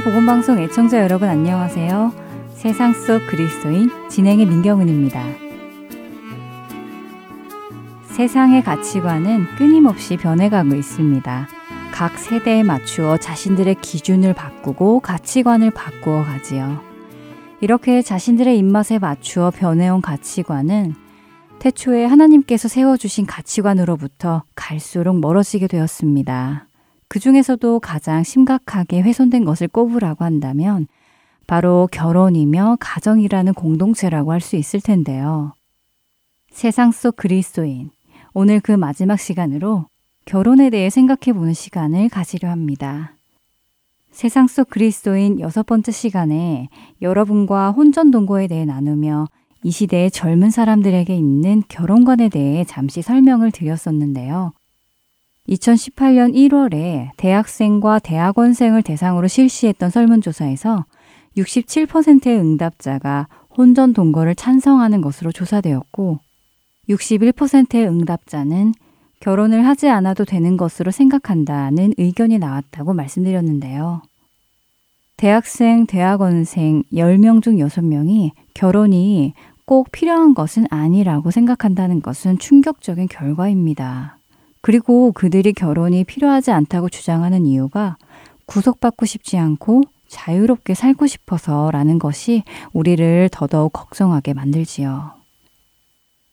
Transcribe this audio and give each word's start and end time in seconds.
서울 0.00 0.04
보건방송 0.04 0.58
애청자 0.60 1.02
여러분 1.02 1.28
안녕하세요. 1.28 2.12
세상 2.54 2.94
속 2.94 3.26
그리스도인 3.26 3.90
진행의 4.08 4.46
민경은입니다. 4.46 5.22
세상의 8.04 8.62
가치관은 8.62 9.44
끊임없이 9.58 10.16
변해가고 10.16 10.74
있습니다. 10.74 11.48
각 11.92 12.18
세대에 12.18 12.62
맞추어 12.62 13.18
자신들의 13.18 13.76
기준을 13.82 14.32
바꾸고 14.32 15.00
가치관을 15.00 15.70
바꾸어 15.70 16.24
가지요. 16.24 16.80
이렇게 17.60 18.00
자신들의 18.00 18.56
입맛에 18.56 18.98
맞추어 18.98 19.50
변해온 19.50 20.00
가치관은 20.00 20.94
태초에 21.58 22.06
하나님께서 22.06 22.68
세워주신 22.68 23.26
가치관으로부터 23.26 24.44
갈수록 24.54 25.20
멀어지게 25.20 25.66
되었습니다. 25.66 26.69
그 27.10 27.18
중에서도 27.18 27.80
가장 27.80 28.22
심각하게 28.22 29.02
훼손된 29.02 29.44
것을 29.44 29.66
꼽으라고 29.66 30.24
한다면 30.24 30.86
바로 31.48 31.88
결혼이며 31.90 32.76
가정이라는 32.78 33.52
공동체라고 33.54 34.30
할 34.30 34.40
수 34.40 34.54
있을 34.54 34.80
텐데요. 34.80 35.52
세상 36.52 36.92
속 36.92 37.16
그리스도인. 37.16 37.90
오늘 38.32 38.60
그 38.60 38.70
마지막 38.70 39.18
시간으로 39.18 39.86
결혼에 40.24 40.70
대해 40.70 40.88
생각해 40.88 41.36
보는 41.36 41.52
시간을 41.52 42.10
가지려 42.10 42.48
합니다. 42.48 43.16
세상 44.12 44.46
속 44.46 44.70
그리스도인 44.70 45.40
여섯 45.40 45.66
번째 45.66 45.90
시간에 45.90 46.68
여러분과 47.02 47.72
혼전 47.72 48.12
동거에 48.12 48.46
대해 48.46 48.64
나누며 48.64 49.26
이 49.64 49.72
시대의 49.72 50.12
젊은 50.12 50.50
사람들에게 50.50 51.12
있는 51.12 51.64
결혼관에 51.66 52.28
대해 52.28 52.64
잠시 52.64 53.02
설명을 53.02 53.50
드렸었는데요. 53.50 54.52
2018년 55.48 56.34
1월에 56.34 57.10
대학생과 57.16 57.98
대학원생을 58.00 58.82
대상으로 58.82 59.26
실시했던 59.26 59.90
설문조사에서 59.90 60.84
67%의 61.36 62.38
응답자가 62.38 63.28
혼전 63.56 63.92
동거를 63.92 64.34
찬성하는 64.34 65.00
것으로 65.00 65.32
조사되었고 65.32 66.18
61%의 66.88 67.86
응답자는 67.86 68.74
결혼을 69.20 69.66
하지 69.66 69.88
않아도 69.88 70.24
되는 70.24 70.56
것으로 70.56 70.90
생각한다는 70.90 71.92
의견이 71.98 72.38
나왔다고 72.38 72.94
말씀드렸는데요. 72.94 74.02
대학생, 75.16 75.84
대학원생 75.86 76.82
10명 76.92 77.42
중 77.42 77.56
6명이 77.56 78.30
결혼이 78.54 79.34
꼭 79.66 79.92
필요한 79.92 80.32
것은 80.32 80.66
아니라고 80.70 81.30
생각한다는 81.30 82.00
것은 82.00 82.38
충격적인 82.38 83.08
결과입니다. 83.08 84.19
그리고 84.60 85.12
그들이 85.12 85.52
결혼이 85.52 86.04
필요하지 86.04 86.50
않다고 86.50 86.88
주장하는 86.88 87.46
이유가 87.46 87.96
구속받고 88.46 89.06
싶지 89.06 89.38
않고 89.38 89.82
자유롭게 90.08 90.74
살고 90.74 91.06
싶어서라는 91.06 91.98
것이 91.98 92.42
우리를 92.72 93.28
더더욱 93.32 93.72
걱정하게 93.72 94.34
만들지요. 94.34 95.12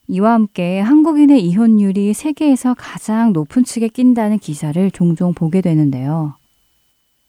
이와 0.09 0.33
함께 0.33 0.79
한국인의 0.79 1.45
이혼율이 1.45 2.13
세계에서 2.13 2.75
가장 2.77 3.33
높은 3.33 3.63
측에 3.63 3.89
낀다는 3.89 4.39
기사를 4.39 4.89
종종 4.91 5.33
보게 5.33 5.61
되는데요. 5.61 6.33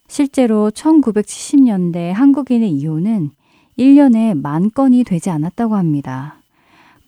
실제로 0.09 0.70
1970년대 0.70 2.12
한국인의 2.12 2.70
이혼은 2.70 3.30
1년에 3.78 4.41
만 4.41 4.70
건이 4.70 5.04
되지 5.04 5.30
않았다고 5.30 5.76
합니다. 5.76 6.38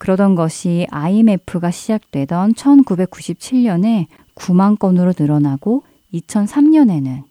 그러던 0.00 0.34
것이 0.34 0.86
IMF가 0.90 1.70
시작되던 1.70 2.54
1997년에 2.54 4.06
9만 4.34 4.78
건으로 4.78 5.12
늘어나고 5.16 5.82
2003년에는 6.14 7.22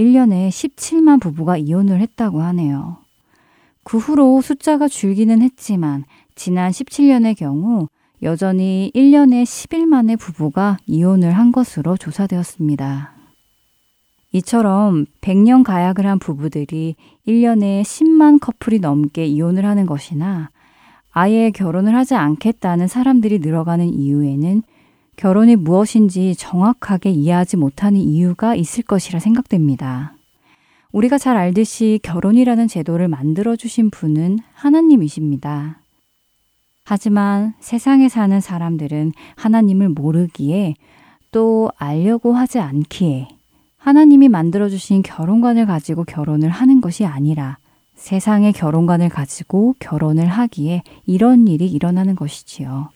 1년에 0.00 0.48
17만 0.48 1.20
부부가 1.20 1.56
이혼을 1.56 2.00
했다고 2.00 2.42
하네요. 2.42 2.96
그 3.84 3.98
후로 3.98 4.42
숫자가 4.42 4.88
줄기는 4.88 5.40
했지만 5.40 6.04
지난 6.34 6.72
17년의 6.72 7.36
경우 7.36 7.86
여전히 8.22 8.90
1년에 8.96 9.44
11만의 9.44 10.18
부부가 10.18 10.76
이혼을 10.86 11.30
한 11.30 11.52
것으로 11.52 11.96
조사되었습니다. 11.96 13.12
이처럼 14.32 15.06
100년 15.20 15.62
가약을 15.62 16.04
한 16.04 16.18
부부들이 16.18 16.96
1년에 17.28 17.82
10만 17.82 18.40
커플이 18.40 18.80
넘게 18.80 19.24
이혼을 19.24 19.64
하는 19.64 19.86
것이나 19.86 20.50
아예 21.10 21.50
결혼을 21.50 21.94
하지 21.94 22.14
않겠다는 22.14 22.86
사람들이 22.86 23.38
늘어가는 23.40 23.92
이유에는 23.92 24.62
결혼이 25.16 25.56
무엇인지 25.56 26.36
정확하게 26.36 27.10
이해하지 27.10 27.56
못하는 27.56 28.00
이유가 28.00 28.54
있을 28.54 28.84
것이라 28.84 29.18
생각됩니다. 29.18 30.14
우리가 30.92 31.18
잘 31.18 31.36
알듯이 31.36 31.98
결혼이라는 32.02 32.68
제도를 32.68 33.08
만들어주신 33.08 33.90
분은 33.90 34.38
하나님이십니다. 34.54 35.80
하지만 36.84 37.52
세상에 37.60 38.08
사는 38.08 38.40
사람들은 38.40 39.12
하나님을 39.36 39.90
모르기에 39.90 40.74
또 41.32 41.70
알려고 41.76 42.32
하지 42.32 42.58
않기에 42.60 43.28
하나님이 43.76 44.28
만들어주신 44.28 45.02
결혼관을 45.02 45.66
가지고 45.66 46.04
결혼을 46.04 46.48
하는 46.48 46.80
것이 46.80 47.04
아니라 47.04 47.58
세상의 47.98 48.52
결혼관을 48.52 49.08
가지고 49.08 49.74
결혼을 49.80 50.26
하기에 50.26 50.82
이런 51.04 51.46
일이 51.48 51.66
일어나는 51.66 52.14
것이지요. 52.14 52.90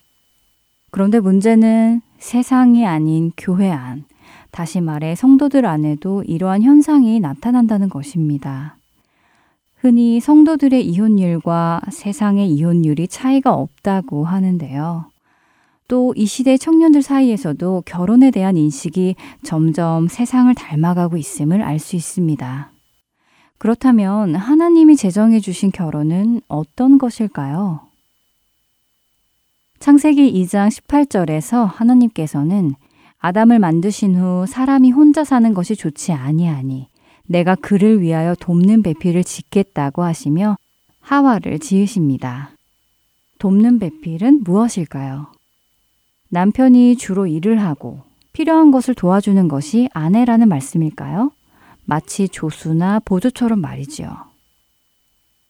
그런데 0.90 1.20
문제는 1.20 2.00
세상이 2.18 2.86
아닌 2.86 3.32
교회 3.36 3.70
안, 3.70 4.04
다시 4.52 4.80
말해 4.80 5.14
성도들 5.14 5.66
안에도 5.66 6.22
이러한 6.22 6.62
현상이 6.62 7.20
나타난다는 7.20 7.88
것입니다. 7.88 8.76
흔히 9.76 10.20
성도들의 10.20 10.86
이혼율과 10.86 11.82
세상의 11.90 12.50
이혼율이 12.52 13.08
차이가 13.08 13.52
없다고 13.54 14.24
하는데요. 14.24 15.06
또 15.88 16.14
이 16.16 16.24
시대 16.26 16.56
청년들 16.56 17.02
사이에서도 17.02 17.82
결혼에 17.84 18.30
대한 18.30 18.56
인식이 18.56 19.16
점점 19.42 20.08
세상을 20.08 20.54
닮아가고 20.54 21.16
있음을 21.16 21.60
알 21.60 21.78
수 21.78 21.96
있습니다. 21.96 22.71
그렇다면 23.62 24.34
하나님이 24.34 24.96
제정해 24.96 25.38
주신 25.38 25.70
결혼은 25.70 26.40
어떤 26.48 26.98
것일까요? 26.98 27.78
창세기 29.78 30.32
2장 30.32 30.68
18절에서 30.68 31.70
하나님께서는 31.72 32.74
아담을 33.20 33.60
만드신 33.60 34.16
후 34.16 34.46
사람이 34.48 34.90
혼자 34.90 35.22
사는 35.22 35.54
것이 35.54 35.76
좋지 35.76 36.10
아니하니 36.10 36.88
내가 37.28 37.54
그를 37.54 38.00
위하여 38.02 38.34
돕는 38.34 38.82
배필을 38.82 39.22
짓겠다고 39.22 40.02
하시며 40.02 40.56
하와를 40.98 41.60
지으십니다. 41.60 42.50
돕는 43.38 43.78
배필은 43.78 44.42
무엇일까요? 44.42 45.28
남편이 46.30 46.96
주로 46.96 47.28
일을 47.28 47.60
하고 47.60 48.00
필요한 48.32 48.72
것을 48.72 48.96
도와주는 48.96 49.46
것이 49.46 49.88
아내라는 49.92 50.48
말씀일까요? 50.48 51.30
마치 51.92 52.26
조수나 52.26 53.00
보조처럼 53.00 53.60
말이지요. 53.60 54.16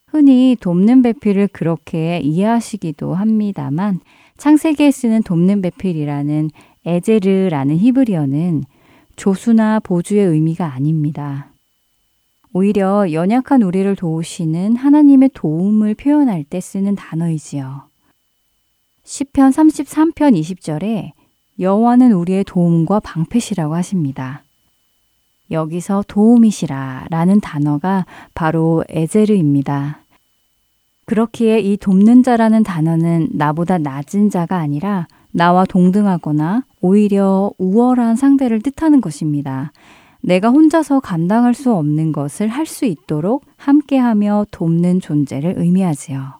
흔히 0.08 0.56
돕는 0.60 1.02
배필을 1.02 1.46
그렇게 1.46 2.18
이해하시기도 2.18 3.14
합니다만 3.14 4.00
창세기에 4.38 4.90
쓰는 4.90 5.22
돕는 5.22 5.62
배필이라는 5.62 6.50
에제르라는 6.84 7.78
히브리어는 7.78 8.64
조수나 9.14 9.78
보주의 9.78 10.26
의미가 10.26 10.66
아닙니다. 10.66 11.52
오히려 12.52 13.12
연약한 13.12 13.62
우리를 13.62 13.94
도우시는 13.94 14.74
하나님의 14.74 15.30
도움을 15.34 15.94
표현할 15.94 16.42
때 16.42 16.58
쓰는 16.58 16.96
단어이지요. 16.96 17.82
시편 19.04 19.52
33편 19.52 20.36
20절에 20.40 21.12
여호와는 21.60 22.10
우리의 22.10 22.42
도움과 22.42 22.98
방패시라고 22.98 23.76
하십니다. 23.76 24.41
여기서 25.52 26.04
도움이시라 26.08 27.06
라는 27.10 27.40
단어가 27.40 28.06
바로 28.34 28.84
에제르입니다. 28.88 30.00
그렇기에 31.04 31.60
이 31.60 31.76
돕는 31.76 32.22
자라는 32.22 32.62
단어는 32.62 33.28
나보다 33.32 33.78
낮은 33.78 34.30
자가 34.30 34.56
아니라 34.58 35.06
나와 35.30 35.64
동등하거나 35.64 36.64
오히려 36.80 37.52
우월한 37.58 38.16
상대를 38.16 38.60
뜻하는 38.60 39.00
것입니다. 39.00 39.72
내가 40.20 40.50
혼자서 40.50 41.00
감당할 41.00 41.52
수 41.54 41.74
없는 41.74 42.12
것을 42.12 42.48
할 42.48 42.66
수 42.66 42.84
있도록 42.84 43.44
함께하며 43.56 44.46
돕는 44.50 45.00
존재를 45.00 45.54
의미하지요. 45.56 46.34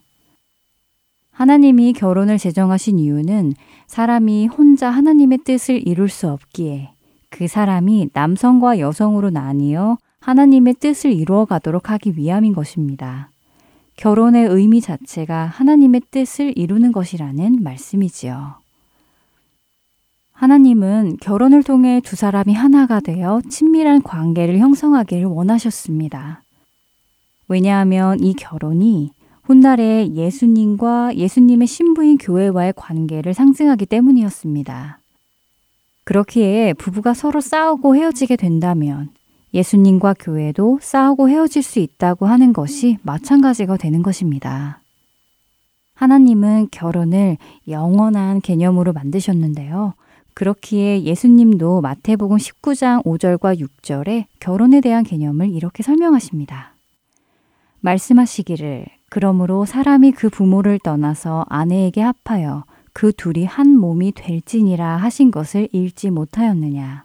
하나님이 1.33 1.93
결혼을 1.95 2.39
제정하신 2.39 2.99
이유는 2.99 3.55
사람이 3.89 4.47
혼자 4.47 4.91
하나님의 4.91 5.39
뜻을 5.45 5.87
이룰 5.87 6.09
수 6.09 6.29
없기에 6.29 6.92
그 7.33 7.49
사람이 7.49 8.11
남성과 8.13 8.79
여성으로 8.79 9.31
나뉘어 9.31 9.97
하나님의 10.21 10.75
뜻을 10.75 11.13
이루어 11.13 11.47
가도록 11.47 11.91
하기 11.91 12.13
위함인 12.17 12.53
것입니다. 12.53 13.31
결혼의 13.97 14.47
의미 14.47 14.81
자체가 14.81 15.47
하나님의 15.47 16.03
뜻을 16.11 16.53
이루는 16.57 16.93
것이라는 16.93 17.63
말씀이지요. 17.63 18.57
하나님은 20.33 21.17
결혼을 21.21 21.63
통해 21.63 22.01
두 22.05 22.17
사람이 22.17 22.53
하나가 22.53 23.01
되어 23.01 23.41
친밀한 23.49 24.03
관계를 24.03 24.59
형성하기를 24.59 25.25
원하셨습니다. 25.25 26.43
왜냐하면 27.49 28.21
이 28.21 28.35
결혼이 28.35 29.11
훗날에 29.45 30.09
예수님과 30.15 31.17
예수님의 31.17 31.67
신부인 31.67 32.19
교회와의 32.19 32.75
관계를 32.77 33.33
상징하기 33.33 33.87
때문이었습니다. 33.87 35.02
그렇기에 36.05 36.75
부부가 36.75 37.15
서로 37.15 37.41
싸우고 37.41 37.97
헤어지게 37.97 38.37
된다면 38.37 39.11
예수님과 39.55 40.15
교회도 40.19 40.79
싸우고 40.81 41.29
헤어질 41.29 41.63
수 41.63 41.79
있다고 41.79 42.27
하는 42.27 42.53
것이 42.53 42.99
마찬가지가 43.03 43.77
되는 43.77 44.03
것입니다. 44.03 44.81
하나님은 45.95 46.69
결혼을 46.71 47.37
영원한 47.69 48.41
개념으로 48.41 48.93
만드셨는데요. 48.93 49.95
그렇기에 50.35 51.03
예수님도 51.03 51.83
마태복음 51.83 52.39
19장 52.39 53.05
5절과 53.05 53.61
6절에 53.61 54.25
결혼에 54.41 54.81
대한 54.81 55.05
개념을 55.05 55.51
이렇게 55.51 55.83
설명하십니다. 55.83 56.73
말씀하시기를 57.81 58.87
그러므로 59.11 59.67
사람이 59.67 60.13
그 60.13 60.31
부모를 60.31 60.79
떠나서 60.83 61.45
아내에게 61.49 62.01
합하여 62.01 62.65
그 62.93 63.13
둘이 63.13 63.45
한 63.45 63.77
몸이 63.77 64.13
될지니라 64.13 64.97
하신 64.97 65.31
것을 65.31 65.69
읽지 65.73 66.11
못하였느냐. 66.11 67.05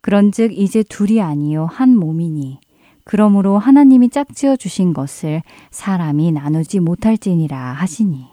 그런즉 0.00 0.58
이제 0.58 0.82
둘이 0.82 1.22
아니요 1.22 1.64
한 1.64 1.96
몸이니 1.96 2.58
그러므로 3.04 3.58
하나님이 3.58 4.10
짝지어 4.10 4.56
주신 4.56 4.92
것을 4.92 5.42
사람이 5.70 6.32
나누지 6.32 6.80
못할지니라 6.80 7.72
하시니 7.72 8.26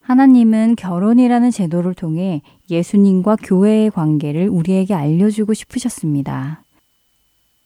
하나님은 0.00 0.74
결혼이라는 0.74 1.52
제도를 1.52 1.94
통해 1.94 2.42
예수님과 2.68 3.36
교회의 3.44 3.90
관계를 3.90 4.48
우리에게 4.48 4.92
알려주고 4.92 5.54
싶으셨습니다. 5.54 6.64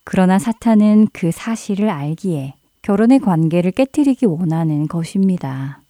그러나 0.04 0.38
사탄은 0.38 1.08
그 1.14 1.30
사실을 1.30 1.88
알기에 1.88 2.52
결혼의 2.82 3.20
관계를 3.20 3.70
깨뜨리기 3.70 4.26
원하는 4.26 4.88
것입니다. 4.88 5.80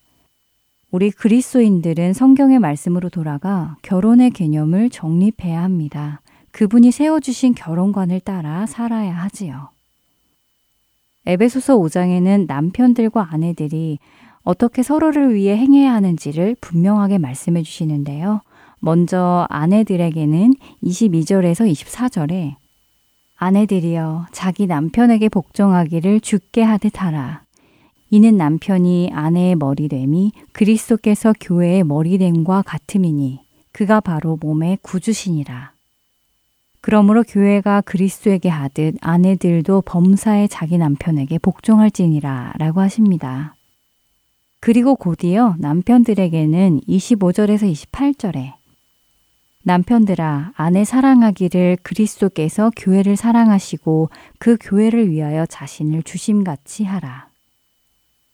우리 0.91 1.11
그리스도인들은 1.11 2.13
성경의 2.13 2.59
말씀으로 2.59 3.09
돌아가 3.09 3.75
결혼의 3.81 4.31
개념을 4.31 4.89
정립해야 4.89 5.61
합니다. 5.61 6.21
그분이 6.51 6.91
세워주신 6.91 7.53
결혼관을 7.55 8.21
따라 8.21 8.65
살아야 8.65 9.13
하지요. 9.13 9.69
에베소서 11.25 11.77
5장에는 11.77 12.45
남편들과 12.47 13.29
아내들이 13.31 13.99
어떻게 14.43 14.83
서로를 14.83 15.33
위해 15.33 15.57
행해야 15.57 15.91
하는지를 15.93 16.55
분명하게 16.61 17.17
말씀해 17.17 17.63
주시는데요. 17.63 18.41
먼저 18.79 19.47
아내들에게는 19.49 20.53
22절에서 20.83 21.69
24절에 21.69 22.55
아내들이여 23.37 24.27
자기 24.31 24.67
남편에게 24.67 25.29
복종하기를 25.29 26.21
죽게 26.21 26.61
하듯 26.61 27.01
하라. 27.01 27.44
이는 28.09 28.37
남편이 28.37 29.11
아내의 29.13 29.55
머리됨이 29.55 30.31
그리스도께서 30.51 31.33
교회의 31.39 31.83
머리됨과 31.83 32.63
같음이니 32.63 33.39
그가 33.71 33.99
바로 33.99 34.37
몸의 34.39 34.79
구주시니라. 34.81 35.73
그러므로 36.81 37.23
교회가 37.23 37.81
그리스도에게 37.81 38.47
하듯 38.47 38.95
아내들도 39.01 39.81
범사에 39.81 40.47
자기 40.47 40.77
남편에게 40.77 41.39
복종할지니라 41.39 42.53
라고 42.59 42.79
하십니다. 42.81 43.55
그리고 44.59 44.95
곧이어 44.95 45.55
남편들에게는 45.57 46.81
25절에서 46.87 47.71
28절에 47.71 48.53
남편들아 49.63 50.53
아내 50.55 50.85
사랑하기를 50.85 51.77
그리스도께서 51.81 52.71
교회를 52.75 53.15
사랑하시고 53.15 54.09
그 54.37 54.57
교회를 54.61 55.09
위하여 55.09 55.47
자신을 55.47 56.03
주심같이 56.03 56.83
하라. 56.83 57.34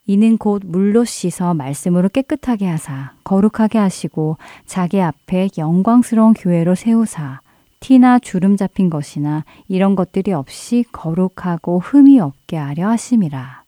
이는 0.07 0.38
곧 0.38 0.63
물로 0.65 1.06
씻어 1.06 1.53
말씀으로 1.53 2.09
깨끗하게 2.09 2.68
하사 2.68 3.13
거룩하게 3.24 3.77
하시고 3.77 4.38
자기 4.65 5.00
앞에 5.01 5.50
영광스러운 5.57 6.33
교회로 6.33 6.75
세우사 6.75 7.42
티나 7.80 8.19
주름 8.19 8.57
잡힌 8.57 8.89
것이나 8.89 9.44
이런 9.68 9.95
것들이 9.95 10.33
없이 10.33 10.86
거룩하고 10.92 11.80
흠이 11.80 12.19
없게 12.19 12.57
하려 12.57 12.89
하심이라. 12.89 13.63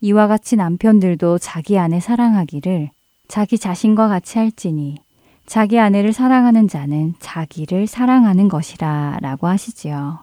이와 0.00 0.26
같이 0.26 0.56
남편들도 0.56 1.38
자기 1.38 1.78
아내 1.78 2.00
사랑하기를 2.00 2.90
자기 3.28 3.58
자신과 3.58 4.08
같이 4.08 4.38
할지니 4.38 4.98
자기 5.46 5.78
아내를 5.78 6.12
사랑하는 6.12 6.68
자는 6.68 7.14
자기를 7.20 7.86
사랑하는 7.86 8.48
것이라 8.48 9.18
라고 9.20 9.46
하시지요. 9.46 10.18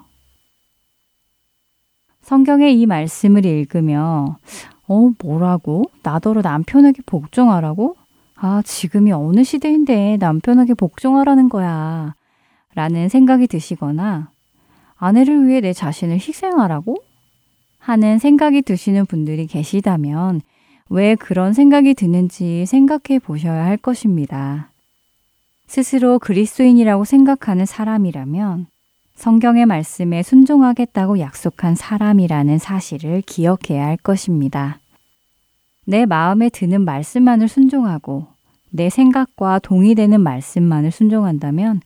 성경의 2.21 2.79
이 2.79 2.85
말씀을 2.85 3.45
읽으며 3.45 4.37
어, 4.91 5.09
뭐라고? 5.23 5.89
나더러 6.03 6.41
남편에게 6.41 7.03
복종하라고? 7.05 7.95
아, 8.35 8.61
지금이 8.65 9.13
어느 9.13 9.45
시대인데 9.45 10.17
남편에게 10.19 10.73
복종하라는 10.73 11.47
거야. 11.47 12.13
라는 12.75 13.07
생각이 13.07 13.47
드시거나 13.47 14.31
아내를 14.97 15.47
위해 15.47 15.61
내 15.61 15.71
자신을 15.71 16.15
희생하라고? 16.15 16.97
하는 17.79 18.19
생각이 18.19 18.63
드시는 18.63 19.05
분들이 19.05 19.47
계시다면 19.47 20.41
왜 20.89 21.15
그런 21.15 21.53
생각이 21.53 21.93
드는지 21.93 22.65
생각해 22.65 23.19
보셔야 23.19 23.63
할 23.63 23.77
것입니다. 23.77 24.71
스스로 25.67 26.19
그리스도인이라고 26.19 27.05
생각하는 27.05 27.65
사람이라면 27.65 28.67
성경의 29.21 29.67
말씀에 29.67 30.23
순종하겠다고 30.23 31.19
약속한 31.19 31.75
사람이라는 31.75 32.57
사실을 32.57 33.21
기억해야 33.21 33.85
할 33.85 33.95
것입니다. 33.95 34.79
내 35.85 36.07
마음에 36.07 36.49
드는 36.49 36.81
말씀만을 36.81 37.47
순종하고 37.47 38.25
내 38.71 38.89
생각과 38.89 39.59
동의되는 39.59 40.19
말씀만을 40.19 40.89
순종한다면 40.89 41.81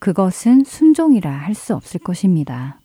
그것은 0.00 0.64
순종이라 0.64 1.30
할 1.30 1.54
수 1.54 1.76
없을 1.76 2.00
것입니다. 2.00 2.80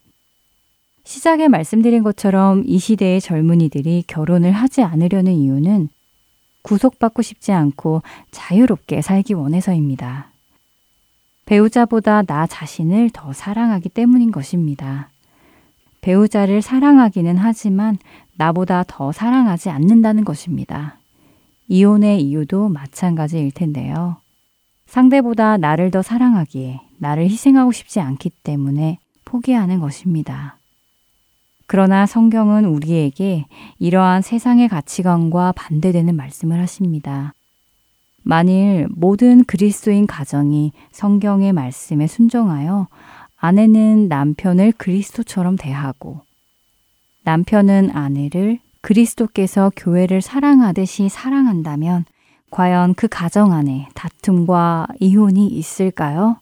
시작에 1.03 1.47
말씀드린 1.47 2.03
것처럼 2.03 2.61
이 2.63 2.77
시대의 2.77 3.19
젊은이들이 3.19 4.03
결혼을 4.05 4.51
하지 4.51 4.83
않으려는 4.83 5.33
이유는 5.33 5.89
구속받고 6.61 7.23
싶지 7.23 7.53
않고 7.53 8.03
자유롭게 8.29 9.01
살기 9.01 9.33
원해서입니다. 9.33 10.34
배우자보다 11.45 12.23
나 12.23 12.47
자신을 12.47 13.11
더 13.11 13.33
사랑하기 13.33 13.89
때문인 13.89 14.31
것입니다. 14.31 15.09
배우자를 16.01 16.61
사랑하기는 16.61 17.37
하지만 17.37 17.97
나보다 18.35 18.83
더 18.87 19.11
사랑하지 19.11 19.69
않는다는 19.69 20.25
것입니다. 20.25 20.97
이혼의 21.67 22.21
이유도 22.21 22.69
마찬가지일 22.69 23.51
텐데요. 23.51 24.17
상대보다 24.87 25.57
나를 25.57 25.91
더 25.91 26.01
사랑하기에 26.01 26.81
나를 26.97 27.25
희생하고 27.25 27.71
싶지 27.71 27.99
않기 27.99 28.29
때문에 28.43 28.99
포기하는 29.25 29.79
것입니다. 29.79 30.57
그러나 31.67 32.05
성경은 32.05 32.65
우리에게 32.65 33.45
이러한 33.79 34.21
세상의 34.21 34.67
가치관과 34.67 35.53
반대되는 35.53 36.15
말씀을 36.15 36.59
하십니다. 36.59 37.33
만일 38.27 38.87
모든 38.89 39.43
그리스도인 39.43 40.07
가정이 40.07 40.71
성경의 40.91 41.53
말씀에 41.53 42.07
순종하여 42.07 42.87
아내는 43.37 44.07
남편을 44.07 44.73
그리스도처럼 44.77 45.57
대하고 45.57 46.21
남편은 47.23 47.91
아내를 47.93 48.57
그리스도께서 48.81 49.71
교회를 49.75 50.23
사랑하듯이 50.23 51.07
사랑한다면 51.07 52.05
과연 52.49 52.95
그 52.95 53.07
가정 53.07 53.51
안에 53.51 53.89
다툼과 53.93 54.87
이혼이 54.99 55.45
있을까요? 55.47 56.37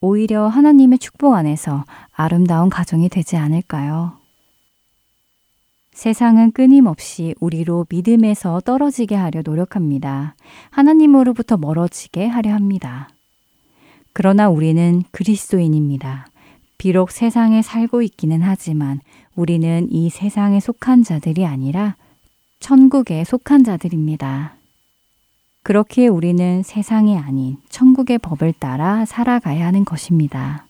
오히려 0.00 0.48
하나님의 0.48 0.98
축복 0.98 1.34
안에서 1.34 1.84
아름다운 2.16 2.68
가정이 2.68 3.08
되지 3.08 3.36
않을까요? 3.36 4.25
세상은 5.96 6.52
끊임없이 6.52 7.34
우리로 7.40 7.86
믿음에서 7.88 8.60
떨어지게 8.60 9.14
하려 9.14 9.40
노력합니다. 9.42 10.34
하나님으로부터 10.68 11.56
멀어지게 11.56 12.26
하려 12.26 12.52
합니다. 12.52 13.08
그러나 14.12 14.50
우리는 14.50 15.04
그리스도인입니다. 15.10 16.26
비록 16.76 17.10
세상에 17.10 17.62
살고 17.62 18.02
있기는 18.02 18.42
하지만 18.42 19.00
우리는 19.36 19.88
이 19.90 20.10
세상에 20.10 20.60
속한 20.60 21.02
자들이 21.02 21.46
아니라 21.46 21.96
천국에 22.60 23.24
속한 23.24 23.64
자들입니다. 23.64 24.54
그렇기에 25.62 26.08
우리는 26.08 26.62
세상이 26.62 27.16
아닌 27.16 27.56
천국의 27.70 28.18
법을 28.18 28.52
따라 28.58 29.06
살아가야 29.06 29.64
하는 29.64 29.86
것입니다. 29.86 30.65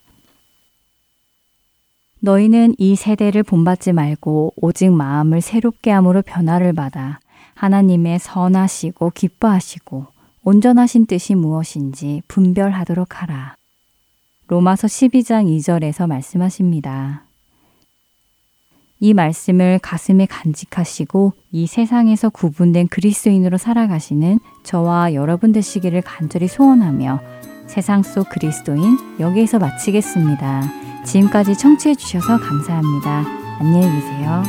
너희는 2.21 2.75
이 2.79 2.97
세대를 2.97 3.43
본받지 3.43 3.93
말고 3.93 4.55
오직 4.57 4.91
마음을 4.91 5.41
새롭게 5.41 5.91
함으로 5.91 6.23
변화를 6.23 6.73
받아 6.73 7.21
하나님의 7.55 8.19
선하시고 8.19 9.11
기뻐하시고 9.11 10.07
온전하신 10.45 11.07
뜻이 11.07 11.35
무엇인지 11.35 12.23
분별하도록 12.29 13.23
하라. 13.23 13.57
로마서 14.49 14.87
12장 14.87 15.45
2절에서 15.59 16.07
말씀하십니다. 16.07 17.25
이 19.01 19.13
말씀을 19.13 19.79
가슴에 19.83 20.27
간직하시고 20.27 21.33
이 21.53 21.67
세상에서 21.67 22.31
구분된 22.31 22.89
그리스도인으로 22.89 23.59
살아가시는 23.59 24.39
저와 24.63 25.15
여러분 25.15 25.53
되시기를 25.53 26.01
간절히 26.03 26.49
소원하며 26.49 27.21
세상 27.67 28.03
속 28.03 28.31
그리스도인 28.31 28.99
여기에서 29.21 29.59
마치겠습니다. 29.59 30.63
지금까지 31.07 31.57
청취해 31.57 31.95
주셔서 31.95 32.37
감사합니다. 32.39 33.25
안녕히 33.61 33.89
계세요. 34.01 34.43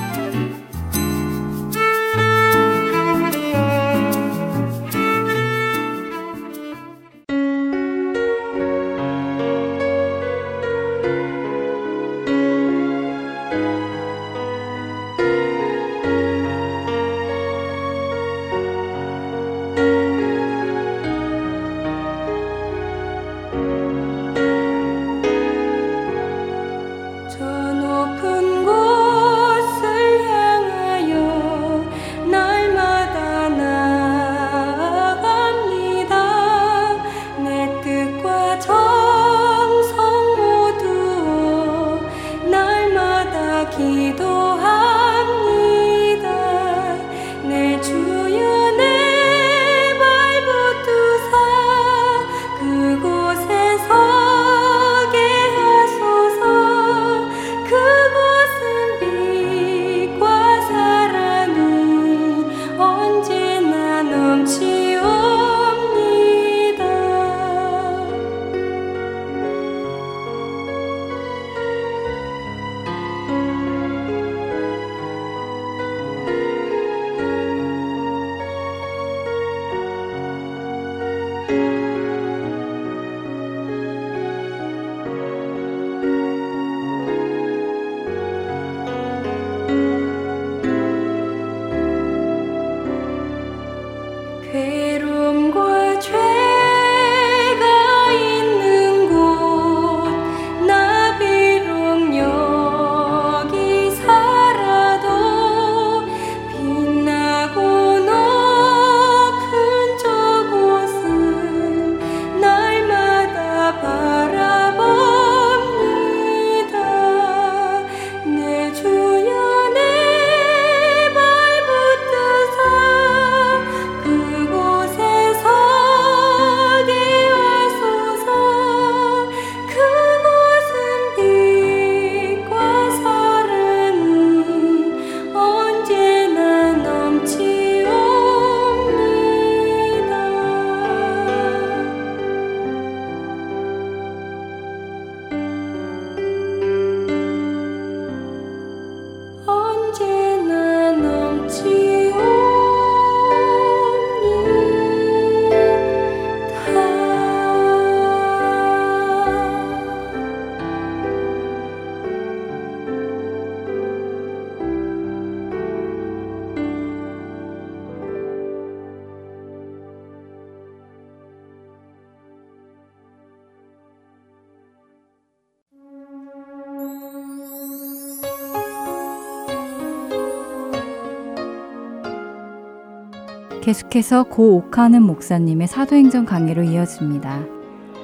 계속해서 183.68 184.24
고 184.24 184.56
옥하는 184.56 185.02
목사님의 185.02 185.68
사도행전 185.68 186.24
강의로 186.24 186.64
이어집니다. 186.64 187.42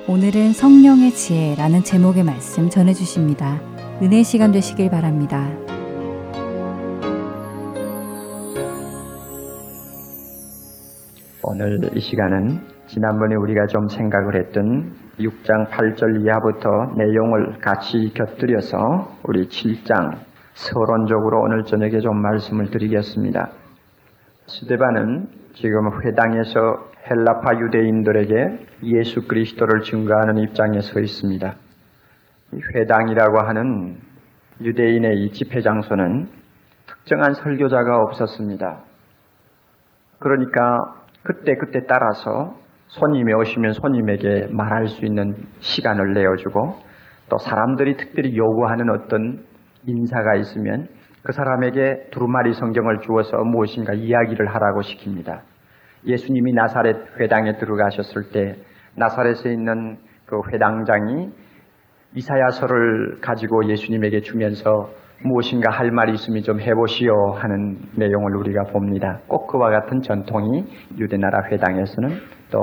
오늘은 0.10 0.51
성령의 0.51 1.12
지혜라는 1.12 1.84
제목의 1.84 2.25
말씀 2.25 2.67
전해주십니다. 2.67 3.62
은혜 4.01 4.24
시간 4.24 4.51
되시길 4.51 4.89
바랍니다. 4.89 5.48
오늘 11.43 11.79
이 11.96 12.01
시간은 12.01 12.60
지난번에 12.88 13.36
우리가 13.36 13.65
좀 13.67 13.88
생각을 13.88 14.46
했던 14.46 14.91
6장 15.17 15.70
8절 15.70 16.25
이하부터 16.25 16.70
내용을 16.98 17.60
같이 17.62 18.12
곁들여서 18.13 19.17
우리 19.24 19.48
7장 19.48 20.12
서론적으로 20.55 21.39
오늘 21.39 21.63
저녁에 21.63 22.01
좀 22.01 22.22
말씀을 22.22 22.70
드리겠습니다. 22.70 23.50
스데반은 24.48 25.43
지금 25.54 26.02
회당에서 26.04 26.90
헬라파 27.10 27.60
유대인들에게 27.60 28.66
예수 28.84 29.28
그리스도를 29.28 29.82
증거하는 29.82 30.38
입장에 30.38 30.80
서 30.80 31.00
있습니다. 31.00 31.56
회당이라고 32.76 33.40
하는 33.40 33.98
유대인의 34.62 35.24
이 35.24 35.32
집회 35.32 35.62
장소는 35.62 36.28
특정한 36.88 37.34
설교자가 37.34 37.98
없었습니다. 38.04 38.84
그러니까 40.20 40.78
그때 41.24 41.56
그때 41.56 41.86
따라서 41.88 42.56
손님이 42.88 43.34
오시면 43.34 43.74
손님에게 43.74 44.48
말할 44.52 44.88
수 44.88 45.06
있는 45.06 45.36
시간을 45.60 46.14
내어주고 46.14 46.76
또 47.30 47.38
사람들이 47.38 47.98
특별히 47.98 48.36
요구하는 48.36 48.90
어떤 48.90 49.44
인사가 49.86 50.36
있으면 50.36 50.88
그 51.24 51.32
사람에게 51.32 52.10
두루마리 52.12 52.53
성경을 52.53 53.00
주어서 53.00 53.38
무엇인가 53.38 53.94
이야기를 53.94 54.53
하라고 54.53 54.82
시킵니다. 54.82 55.39
예수님이 56.06 56.51
나사렛 56.51 57.18
회당에 57.18 57.56
들어가셨을 57.56 58.32
때 58.34 58.58
나사렛에 58.98 59.53
있는 59.53 60.00
그 60.25 60.42
회당장이 60.51 61.32
이사야서를 62.15 63.22
가지고 63.22 63.70
예수님에게 63.70 64.20
주면서 64.20 64.89
무엇인가 65.24 65.72
할 65.72 65.92
말이 65.92 66.12
있으면 66.12 66.44
좀 66.44 66.60
해보시오 66.60 67.32
하는 67.36 67.77
내용을 67.96 68.36
우리가 68.36 68.63
봅니다. 68.74 69.22
꼭 69.27 69.48
그와 69.48 69.70
같은 69.70 70.01
전통이 70.01 70.65
유대나라 70.98 71.48
회당에서는 71.50 72.10
또 72.51 72.60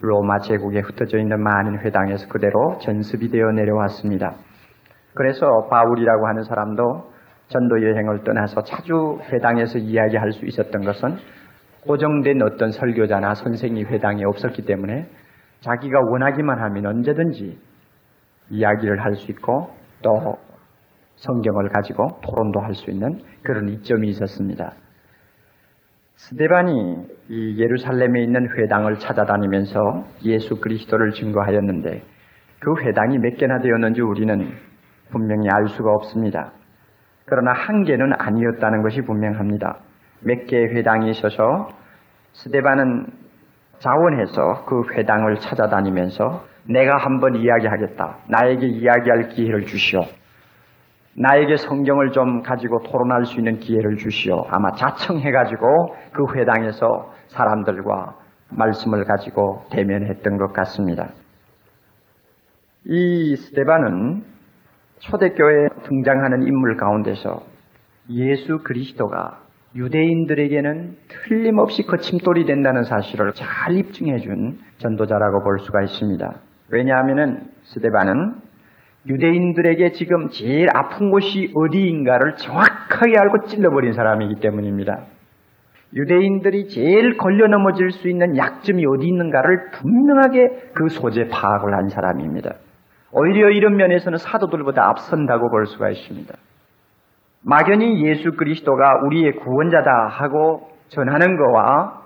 로마 0.00 0.38
제국에 0.40 0.80
흩어져 0.80 1.18
있는 1.18 1.40
많은 1.40 1.78
회당에서 1.84 2.26
그대로 2.28 2.78
전습이 2.80 3.30
되어 3.30 3.52
내려왔습니다. 3.52 4.34
그래서 5.14 5.68
바울이라고 5.70 6.26
하는 6.26 6.42
사람도 6.42 7.15
전도 7.48 7.82
여행을 7.82 8.24
떠나서 8.24 8.62
자주 8.62 9.18
회당에서 9.32 9.78
이야기할 9.78 10.32
수 10.32 10.44
있었던 10.46 10.84
것은 10.84 11.16
고정된 11.86 12.42
어떤 12.42 12.72
설교자나 12.72 13.34
선생이 13.34 13.84
회당에 13.84 14.24
없었기 14.24 14.62
때문에 14.62 15.06
자기가 15.60 16.00
원하기만 16.10 16.58
하면 16.60 16.86
언제든지 16.86 17.58
이야기를 18.50 19.02
할 19.02 19.14
수 19.14 19.30
있고 19.30 19.70
또 20.02 20.36
성경을 21.16 21.68
가지고 21.70 22.20
토론도 22.22 22.60
할 22.60 22.74
수 22.74 22.90
있는 22.90 23.20
그런 23.42 23.68
이점이 23.68 24.08
있었습니다. 24.08 24.72
스데반이 26.16 27.06
이 27.28 27.58
예루살렘에 27.58 28.22
있는 28.22 28.48
회당을 28.56 28.98
찾아다니면서 28.98 30.04
예수 30.24 30.60
그리스도를 30.60 31.12
증거하였는데 31.12 32.02
그 32.58 32.74
회당이 32.82 33.18
몇 33.18 33.36
개나 33.36 33.58
되었는지 33.58 34.00
우리는 34.00 34.50
분명히 35.10 35.48
알 35.50 35.68
수가 35.68 35.90
없습니다. 35.92 36.52
그러나 37.26 37.52
한 37.52 37.84
개는 37.84 38.12
아니었다는 38.18 38.82
것이 38.82 39.02
분명합니다. 39.02 39.78
몇 40.20 40.46
개의 40.46 40.74
회당이 40.74 41.10
있어서 41.10 41.68
스데반은 42.32 43.06
자원해서 43.78 44.64
그 44.64 44.82
회당을 44.94 45.36
찾아다니면서 45.36 46.44
내가 46.68 46.96
한번 46.96 47.34
이야기하겠다. 47.34 48.18
나에게 48.28 48.66
이야기할 48.66 49.28
기회를 49.28 49.66
주시오. 49.66 50.00
나에게 51.18 51.56
성경을 51.56 52.12
좀 52.12 52.42
가지고 52.42 52.80
토론할 52.82 53.24
수 53.24 53.38
있는 53.38 53.58
기회를 53.58 53.96
주시오. 53.96 54.44
아마 54.48 54.70
자청해가지고 54.72 55.96
그 56.12 56.26
회당에서 56.36 57.12
사람들과 57.28 58.14
말씀을 58.50 59.04
가지고 59.04 59.64
대면했던 59.70 60.36
것 60.38 60.52
같습니다. 60.52 61.08
이 62.84 63.34
스테반은 63.36 64.35
초대교회에 64.98 65.68
등장하는 65.84 66.46
인물 66.46 66.76
가운데서 66.76 67.42
예수 68.10 68.58
그리스도가 68.62 69.40
유대인들에게는 69.74 70.96
틀림없이 71.08 71.82
거침돌이 71.82 72.46
된다는 72.46 72.84
사실을 72.84 73.32
잘 73.34 73.76
입증해 73.76 74.18
준 74.18 74.58
전도자라고 74.78 75.42
볼 75.42 75.58
수가 75.60 75.82
있습니다. 75.82 76.34
왜냐하면 76.70 77.50
스데반은 77.64 78.36
유대인들에게 79.08 79.92
지금 79.92 80.28
제일 80.30 80.68
아픈 80.74 81.10
곳이 81.10 81.52
어디인가를 81.54 82.36
정확하게 82.36 83.12
알고 83.18 83.46
찔러버린 83.46 83.92
사람이기 83.92 84.40
때문입니다. 84.40 85.04
유대인들이 85.94 86.68
제일 86.68 87.16
걸려 87.16 87.46
넘어질 87.46 87.92
수 87.92 88.08
있는 88.08 88.36
약점이 88.36 88.84
어디 88.86 89.06
있는가를 89.06 89.70
분명하게 89.72 90.70
그 90.74 90.88
소재 90.88 91.28
파악을 91.28 91.74
한 91.74 91.88
사람입니다. 91.88 92.54
오히려 93.18 93.48
이런 93.48 93.76
면에서는 93.76 94.18
사도들보다 94.18 94.90
앞선다고 94.90 95.50
볼 95.50 95.66
수가 95.66 95.88
있습니다. 95.88 96.34
막연히 97.40 98.04
예수 98.04 98.32
그리스도가 98.32 99.00
우리의 99.06 99.36
구원자다 99.36 100.08
하고 100.08 100.70
전하는 100.88 101.38
거와 101.38 102.02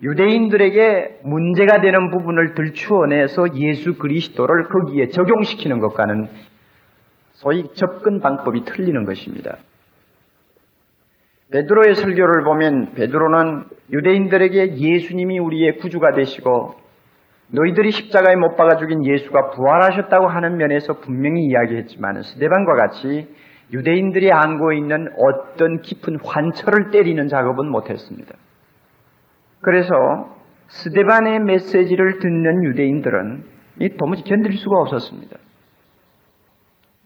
유대인들에게 0.00 1.22
문제가 1.24 1.80
되는 1.80 2.10
부분을 2.10 2.54
들추어내서 2.54 3.56
예수 3.56 3.98
그리스도를 3.98 4.68
거기에 4.68 5.08
적용시키는 5.08 5.80
것과는 5.80 6.28
소위 7.32 7.64
접근 7.74 8.20
방법이 8.20 8.64
틀리는 8.64 9.04
것입니다. 9.04 9.56
베드로의 11.50 11.96
설교를 11.96 12.44
보면 12.44 12.92
베드로는 12.94 13.64
유대인들에게 13.90 14.76
예수님이 14.76 15.40
우리의 15.40 15.78
구주가 15.78 16.12
되시고 16.12 16.76
너희들이 17.50 17.90
십자가에 17.90 18.36
못 18.36 18.56
박아 18.56 18.76
죽인 18.76 19.04
예수가 19.06 19.50
부활하셨다고 19.50 20.28
하는 20.28 20.56
면에서 20.58 21.00
분명히 21.00 21.44
이야기했지만 21.46 22.22
스데반과 22.22 22.74
같이 22.74 23.34
유대인들이 23.72 24.30
안고 24.32 24.72
있는 24.72 25.08
어떤 25.18 25.80
깊은 25.80 26.18
환처를 26.24 26.90
때리는 26.90 27.28
작업은 27.28 27.70
못했습니다. 27.70 28.34
그래서 29.60 29.94
스데반의 30.68 31.40
메시지를 31.40 32.18
듣는 32.18 32.64
유대인들은 32.64 33.44
이 33.80 33.96
도무지 33.96 34.24
견딜 34.24 34.52
수가 34.52 34.80
없었습니다. 34.80 35.36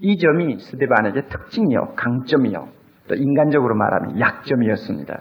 이 0.01 0.19
점이 0.19 0.59
스데반에게 0.59 1.29
특징이요, 1.29 1.95
강점이요, 1.95 2.69
또 3.09 3.15
인간적으로 3.15 3.77
말하면 3.77 4.19
약점이었습니다. 4.19 5.21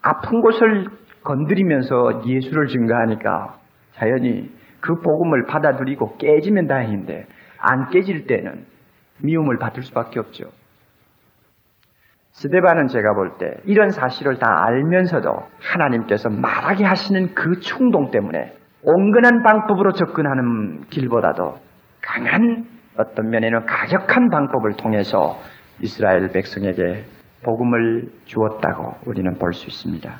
아픈 0.00 0.40
곳을 0.40 0.86
건드리면서 1.22 2.22
예수를 2.26 2.68
증거하니까 2.68 3.58
자연히 3.96 4.50
그 4.80 4.94
복음을 5.00 5.44
받아들이고 5.46 6.16
깨지면 6.18 6.66
다행인데 6.66 7.26
안 7.58 7.90
깨질 7.90 8.26
때는 8.26 8.64
미움을 9.22 9.58
받을 9.58 9.82
수밖에 9.82 10.20
없죠. 10.20 10.44
스데반은 12.32 12.88
제가 12.88 13.14
볼 13.14 13.38
때 13.38 13.46
이런 13.64 13.88
사실을 13.90 14.38
다 14.38 14.46
알면서도 14.66 15.30
하나님께서 15.60 16.28
말하게 16.28 16.84
하시는 16.84 17.34
그 17.34 17.60
충동 17.60 18.10
때문에 18.10 18.52
온건한 18.82 19.42
방법으로 19.42 19.92
접근하는 19.92 20.82
길보다도 20.90 21.54
강한 22.02 22.66
어떤 22.98 23.30
면에는 23.30 23.64
가격한 23.64 24.28
방법을 24.28 24.74
통해서 24.76 25.38
이스라엘 25.80 26.28
백성에게 26.30 27.04
복음을 27.42 28.10
주었다고 28.26 28.96
우리는 29.06 29.32
볼 29.38 29.52
수 29.54 29.66
있습니다. 29.66 30.10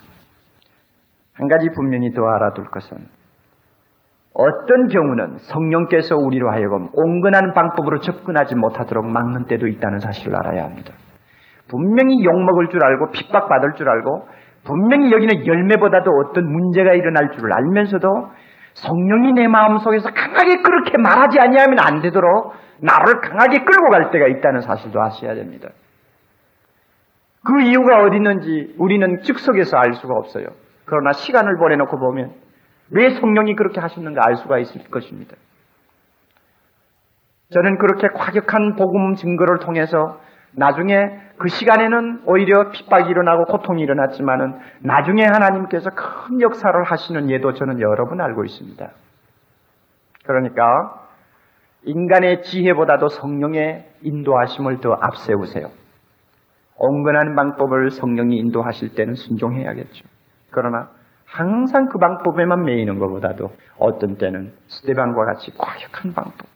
한 1.34 1.48
가지 1.48 1.68
분명히 1.74 2.12
더 2.12 2.22
알아둘 2.26 2.64
것은 2.70 2.96
어떤 4.38 4.88
경우는 4.88 5.38
성령께서 5.38 6.14
우리로 6.16 6.50
하여금 6.50 6.88
온건한 6.92 7.54
방법으로 7.54 8.00
접근하지 8.00 8.54
못하도록 8.54 9.06
막는 9.06 9.46
때도 9.46 9.66
있다는 9.66 9.98
사실을 9.98 10.36
알아야 10.36 10.64
합니다. 10.64 10.92
분명히 11.70 12.22
욕먹을 12.22 12.68
줄 12.68 12.84
알고 12.84 13.10
핍박받을 13.12 13.72
줄 13.76 13.88
알고 13.88 14.28
분명히 14.66 15.10
여기는 15.10 15.46
열매보다도 15.46 16.10
어떤 16.10 16.44
문제가 16.52 16.92
일어날 16.92 17.30
줄을 17.32 17.52
알면서도 17.52 18.08
성령이 18.74 19.32
내 19.32 19.48
마음속에서 19.48 20.10
강하게 20.10 20.60
그렇게 20.60 20.98
말하지 20.98 21.38
아니하면 21.40 21.78
안 21.80 22.02
되도록 22.02 22.52
나를 22.82 23.20
강하게 23.22 23.64
끌고 23.64 23.88
갈 23.90 24.10
때가 24.10 24.26
있다는 24.26 24.60
사실도 24.60 25.00
아셔야 25.00 25.34
됩니다. 25.34 25.70
그 27.42 27.62
이유가 27.62 28.02
어디 28.02 28.16
있는지 28.16 28.74
우리는 28.78 29.22
즉석에서 29.22 29.78
알 29.78 29.94
수가 29.94 30.14
없어요. 30.14 30.44
그러나 30.84 31.12
시간을 31.12 31.56
보내놓고 31.56 31.98
보면 31.98 32.45
왜 32.90 33.10
성령이 33.10 33.54
그렇게 33.54 33.80
하셨는가 33.80 34.20
알 34.24 34.36
수가 34.36 34.58
있을 34.58 34.84
것입니다. 34.90 35.36
저는 37.52 37.78
그렇게 37.78 38.08
과격한 38.08 38.76
복음 38.76 39.14
증거를 39.14 39.60
통해서 39.60 40.20
나중에 40.52 40.94
그 41.38 41.48
시간에는 41.48 42.22
오히려 42.26 42.70
핍박이 42.70 43.10
일어나고 43.10 43.44
고통이 43.44 43.82
일어났지만은 43.82 44.58
나중에 44.80 45.24
하나님께서 45.24 45.90
큰 45.90 46.40
역사를 46.40 46.82
하시는 46.82 47.30
예도 47.30 47.52
저는 47.52 47.80
여러 47.80 48.08
번 48.08 48.20
알고 48.20 48.44
있습니다. 48.44 48.90
그러니까 50.24 51.06
인간의 51.84 52.42
지혜보다도 52.42 53.08
성령의 53.08 53.86
인도하심을 54.02 54.80
더 54.80 54.92
앞세우세요. 55.00 55.70
온건한 56.78 57.36
방법을 57.36 57.90
성령이 57.90 58.36
인도하실 58.38 58.94
때는 58.94 59.14
순종해야겠죠. 59.14 60.04
그러나 60.50 60.90
항상 61.36 61.88
그 61.88 61.98
방법에만 61.98 62.64
매이는 62.64 62.98
것보다도 62.98 63.50
어떤 63.78 64.16
때는 64.16 64.54
스테반과 64.68 65.26
같이 65.26 65.52
과격한 65.58 66.14
방법, 66.14 66.46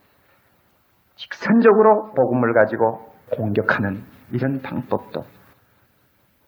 직선적으로 1.17 2.15
복음을 2.15 2.55
가지고 2.55 3.13
공격하는 3.37 4.03
이런 4.33 4.63
방법도 4.63 5.27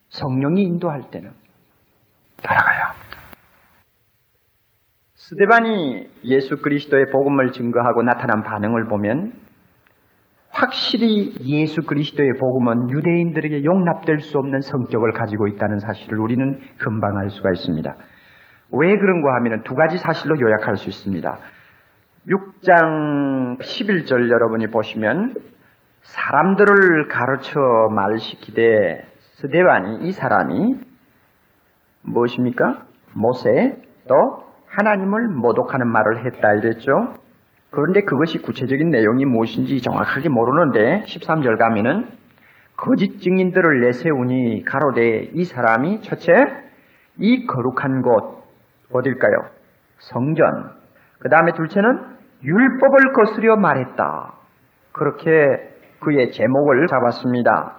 성령이 0.08 0.62
인도할 0.62 1.10
때는 1.10 1.30
따라가야 2.42 2.84
합니다. 2.84 3.18
스데반이 5.14 6.08
예수 6.24 6.56
그리스도의 6.62 7.10
복음을 7.12 7.52
증거하고 7.52 8.02
나타난 8.02 8.42
반응을 8.42 8.86
보면 8.86 9.34
확실히 10.48 11.34
예수 11.40 11.82
그리스도의 11.82 12.32
복음은 12.40 12.90
유대인들에게 12.90 13.62
용납될 13.62 14.20
수 14.20 14.38
없는 14.38 14.62
성격을 14.62 15.12
가지고 15.12 15.48
있다는 15.48 15.80
사실을 15.80 16.18
우리는 16.18 16.60
금방 16.78 17.18
알 17.18 17.28
수가 17.28 17.50
있습니다. 17.50 17.94
왜 18.72 18.96
그런가 18.96 19.34
하면 19.36 19.62
두 19.64 19.74
가지 19.74 19.98
사실로 19.98 20.40
요약할 20.40 20.76
수 20.76 20.88
있습니다. 20.88 21.38
6장 22.28 23.58
11절 23.58 24.30
여러분이 24.30 24.68
보시면 24.68 25.34
사람들을 26.02 27.08
가르쳐 27.08 27.60
말시키되 27.90 29.06
스데반이 29.36 30.06
이 30.06 30.12
사람이 30.12 30.76
무엇입니까? 32.02 32.86
모세 33.14 33.76
또 34.08 34.44
하나님을 34.68 35.28
모독하는 35.28 35.86
말을 35.86 36.24
했다 36.24 36.54
이랬죠. 36.54 37.14
그런데 37.70 38.02
그것이 38.02 38.38
구체적인 38.38 38.90
내용이 38.90 39.24
무엇인지 39.24 39.80
정확하게 39.82 40.28
모르는데 40.28 41.04
13절 41.06 41.58
가면은 41.58 42.08
거짓 42.76 43.20
증인들을 43.20 43.80
내세우니 43.80 44.64
가로되 44.64 45.30
이 45.34 45.44
사람이 45.44 46.02
첫째 46.02 46.32
이 47.18 47.46
거룩한 47.46 48.02
곳 48.02 48.41
어딜까요? 48.92 49.32
성전. 49.98 50.70
그 51.18 51.28
다음에 51.28 51.52
둘째는 51.52 52.12
율법을 52.44 53.12
거스려 53.14 53.56
말했다. 53.56 54.32
그렇게 54.92 55.30
그의 56.00 56.32
제목을 56.32 56.86
잡았습니다. 56.88 57.76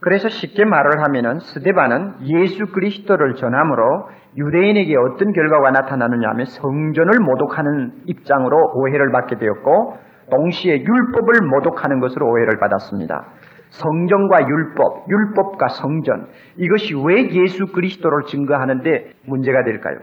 그래서 0.00 0.28
쉽게 0.28 0.64
말을 0.64 1.00
하면은 1.04 1.38
스데반은 1.38 2.14
예수 2.22 2.66
그리스도를 2.66 3.34
전함으로 3.34 4.08
유대인에게 4.36 4.96
어떤 4.96 5.32
결과가 5.32 5.70
나타나느냐 5.70 6.28
하면 6.30 6.44
성전을 6.46 7.12
모독하는 7.20 7.92
입장으로 8.06 8.56
오해를 8.74 9.12
받게 9.12 9.36
되었고 9.36 9.96
동시에 10.30 10.78
율법을 10.78 11.46
모독하는 11.48 12.00
것으로 12.00 12.28
오해를 12.30 12.58
받았습니다. 12.58 13.26
성전과 13.70 14.48
율법, 14.48 15.08
율법과 15.08 15.68
성전 15.68 16.26
이것이 16.56 16.94
왜 17.06 17.30
예수 17.30 17.66
그리스도를 17.66 18.24
증거하는데 18.26 19.12
문제가 19.26 19.62
될까요? 19.64 19.98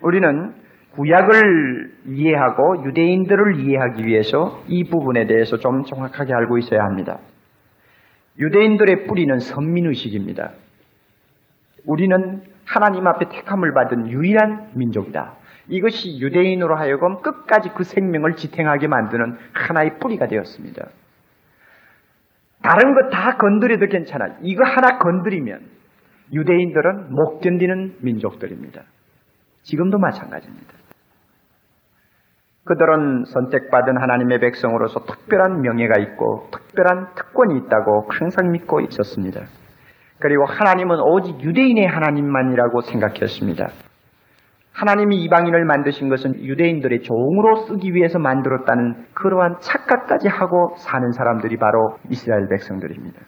우리는 0.00 0.54
구약을 0.92 1.92
이해하고 2.06 2.84
유대인들을 2.86 3.60
이해하기 3.60 4.04
위해서 4.04 4.62
이 4.66 4.84
부분에 4.84 5.26
대해서 5.26 5.56
좀 5.58 5.84
정확하게 5.84 6.32
알고 6.34 6.58
있어야 6.58 6.80
합니다. 6.82 7.18
유대인들의 8.38 9.06
뿌리는 9.06 9.38
선민의식입니다. 9.38 10.50
우리는 11.86 12.42
하나님 12.64 13.06
앞에 13.06 13.28
택함을 13.28 13.72
받은 13.74 14.08
유일한 14.10 14.70
민족이다. 14.74 15.34
이것이 15.68 16.18
유대인으로 16.20 16.76
하여금 16.76 17.20
끝까지 17.20 17.70
그 17.74 17.84
생명을 17.84 18.36
지탱하게 18.36 18.88
만드는 18.88 19.36
하나의 19.52 19.98
뿌리가 19.98 20.26
되었습니다. 20.26 20.88
다른 22.62 22.94
것 22.94 23.10
다 23.10 23.36
건드려도 23.36 23.86
괜찮아. 23.86 24.36
이거 24.42 24.64
하나 24.64 24.98
건드리면 24.98 25.60
유대인들은 26.32 27.12
못 27.14 27.40
견디는 27.40 27.96
민족들입니다. 28.00 28.82
지금도 29.68 29.98
마찬가지입니다. 29.98 30.72
그들은 32.64 33.24
선택받은 33.26 34.00
하나님의 34.00 34.40
백성으로서 34.40 35.04
특별한 35.04 35.60
명예가 35.60 36.00
있고 36.00 36.48
특별한 36.50 37.14
특권이 37.14 37.58
있다고 37.58 38.06
항상 38.08 38.50
믿고 38.52 38.80
있었습니다. 38.80 39.42
그리고 40.20 40.46
하나님은 40.46 41.00
오직 41.00 41.40
유대인의 41.40 41.86
하나님만이라고 41.86 42.80
생각했습니다. 42.80 43.68
하나님이 44.72 45.22
이방인을 45.24 45.64
만드신 45.64 46.08
것은 46.08 46.44
유대인들의 46.44 47.02
종으로 47.02 47.66
쓰기 47.66 47.92
위해서 47.92 48.18
만들었다는 48.18 49.06
그러한 49.14 49.56
착각까지 49.60 50.28
하고 50.28 50.76
사는 50.78 51.12
사람들이 51.12 51.58
바로 51.58 51.98
이스라엘 52.10 52.48
백성들입니다. 52.48 53.20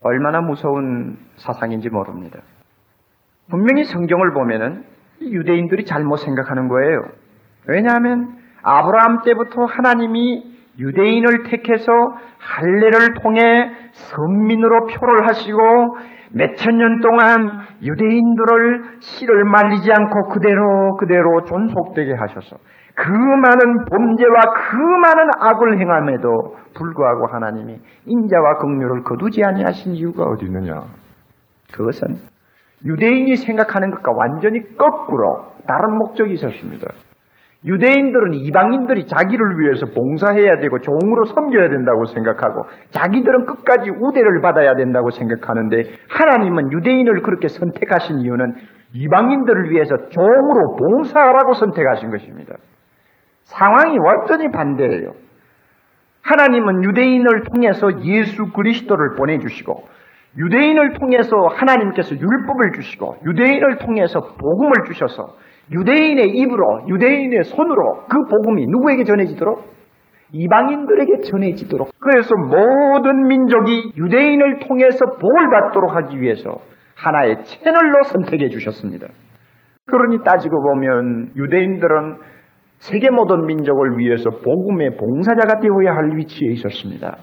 얼마나 0.00 0.40
무서운 0.40 1.18
사상인지 1.36 1.90
모릅니다. 1.90 2.40
분명히 3.52 3.84
성경을 3.84 4.32
보면은 4.32 4.82
유대인들이 5.20 5.84
잘못 5.84 6.16
생각하는 6.16 6.68
거예요. 6.68 7.02
왜냐하면 7.68 8.38
아브라함 8.62 9.20
때부터 9.26 9.66
하나님이 9.66 10.56
유대인을 10.78 11.42
택해서 11.50 11.92
할례를 12.38 13.12
통해 13.22 13.70
선민으로 13.92 14.86
표를 14.86 15.28
하시고 15.28 15.58
몇천 16.32 16.78
년 16.78 17.00
동안 17.02 17.60
유대인들을 17.82 19.00
씨를 19.00 19.44
말리지 19.44 19.92
않고 19.92 20.28
그대로 20.30 20.96
그대로 20.96 21.44
존속되게 21.44 22.14
하셔서 22.14 22.56
그 22.94 23.10
많은 23.10 23.84
범죄와 23.84 24.40
그 24.54 24.76
많은 24.76 25.28
악을 25.40 25.78
행함에도 25.78 26.56
불구하고 26.74 27.26
하나님이 27.26 27.78
인자와 28.06 28.56
긍휼을 28.60 29.02
거두지 29.02 29.42
아니하신 29.44 29.92
이유가 29.92 30.24
어디 30.24 30.46
있느냐? 30.46 30.84
그것은 31.74 32.31
유대인이 32.84 33.36
생각하는 33.36 33.90
것과 33.90 34.12
완전히 34.12 34.60
거꾸로 34.76 35.46
다른 35.66 35.96
목적이 35.96 36.34
있었습니다. 36.34 36.88
유대인들은 37.64 38.34
이방인들이 38.34 39.06
자기를 39.06 39.60
위해서 39.60 39.86
봉사해야 39.86 40.58
되고 40.58 40.80
종으로 40.80 41.24
섬겨야 41.26 41.68
된다고 41.68 42.06
생각하고 42.06 42.64
자기들은 42.90 43.46
끝까지 43.46 43.88
우대를 43.88 44.40
받아야 44.40 44.74
된다고 44.74 45.10
생각하는데 45.10 45.84
하나님은 46.08 46.72
유대인을 46.72 47.22
그렇게 47.22 47.46
선택하신 47.46 48.18
이유는 48.18 48.54
이방인들을 48.94 49.70
위해서 49.70 49.96
종으로 50.08 50.76
봉사하라고 50.76 51.54
선택하신 51.54 52.10
것입니다. 52.10 52.56
상황이 53.44 53.96
완전히 53.96 54.50
반대예요. 54.50 55.12
하나님은 56.22 56.84
유대인을 56.84 57.42
통해서 57.52 57.88
예수 58.04 58.52
그리스도를 58.52 59.14
보내주시고 59.16 59.84
유대인을 60.38 60.94
통해서 60.94 61.36
하나님께서 61.54 62.14
율법을 62.14 62.72
주시고 62.74 63.16
유대인을 63.26 63.78
통해서 63.78 64.20
복음을 64.20 64.72
주셔서 64.86 65.34
유대인의 65.70 66.30
입으로, 66.30 66.86
유대인의 66.88 67.44
손으로 67.44 68.04
그 68.08 68.18
복음이 68.30 68.66
누구에게 68.66 69.04
전해지도록? 69.04 69.72
이방인들에게 70.32 71.20
전해지도록. 71.22 71.90
그래서 71.98 72.34
모든 72.34 73.28
민족이 73.28 73.92
유대인을 73.96 74.60
통해서 74.60 74.98
복을 75.20 75.50
받도록 75.50 75.94
하기 75.96 76.20
위해서 76.20 76.58
하나의 76.96 77.44
채널로 77.44 78.04
선택해 78.04 78.48
주셨습니다. 78.48 79.08
그러니 79.86 80.22
따지고 80.24 80.62
보면 80.62 81.32
유대인들은 81.36 82.16
세계 82.78 83.10
모든 83.10 83.46
민족을 83.46 83.98
위해서 83.98 84.30
복음의 84.30 84.96
봉사자가 84.96 85.60
되어야 85.60 85.94
할 85.94 86.16
위치에 86.16 86.50
있었습니다. 86.52 87.18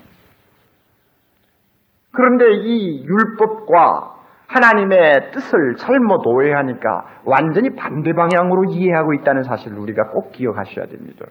그런데 2.12 2.46
이 2.52 3.06
율법과 3.06 4.16
하나님의 4.48 5.32
뜻을 5.32 5.76
잘못 5.78 6.26
오해하니까 6.26 7.06
완전히 7.24 7.70
반대 7.76 8.14
방향으로 8.14 8.72
이해하고 8.72 9.14
있다는 9.14 9.44
사실을 9.44 9.78
우리가 9.78 10.10
꼭 10.10 10.32
기억하셔야 10.32 10.88
됩니다. 10.88 11.26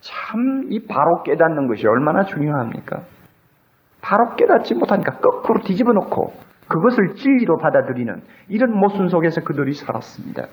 참 0.00 0.68
이 0.70 0.86
바로 0.86 1.22
깨닫는 1.22 1.66
것이 1.68 1.86
얼마나 1.86 2.24
중요합니까? 2.24 3.00
바로 4.00 4.34
깨닫지 4.36 4.74
못하니까 4.74 5.18
거꾸로 5.18 5.60
뒤집어 5.60 5.92
놓고 5.92 6.32
그것을 6.68 7.14
진리로 7.16 7.56
받아들이는 7.58 8.22
이런 8.48 8.72
모순 8.78 9.08
속에서 9.08 9.42
그들이 9.42 9.72
살았습니다. 9.72 10.46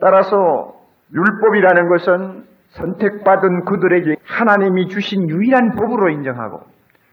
따라서 0.00 0.74
율법이라는 1.12 1.88
것은 1.88 2.44
선택받은 2.70 3.64
그들에게 3.64 4.16
하나님이 4.24 4.88
주신 4.88 5.28
유일한 5.28 5.74
법으로 5.76 6.10
인정하고 6.10 6.60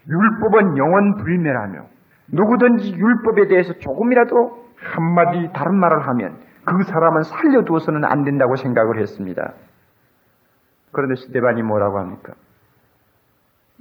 율법은 0.07 0.77
영원 0.77 1.15
불멸하며 1.17 1.85
누구든지 2.33 2.93
율법에 2.93 3.47
대해서 3.47 3.73
조금이라도 3.73 4.65
한마디 4.77 5.51
다른 5.53 5.79
말을 5.79 6.07
하면 6.07 6.37
그 6.65 6.83
사람은 6.83 7.23
살려두어서는 7.23 8.05
안 8.05 8.23
된다고 8.23 8.55
생각을 8.55 8.99
했습니다. 8.99 9.53
그런데 10.91 11.15
스테반이 11.15 11.63
뭐라고 11.63 11.99
합니까? 11.99 12.33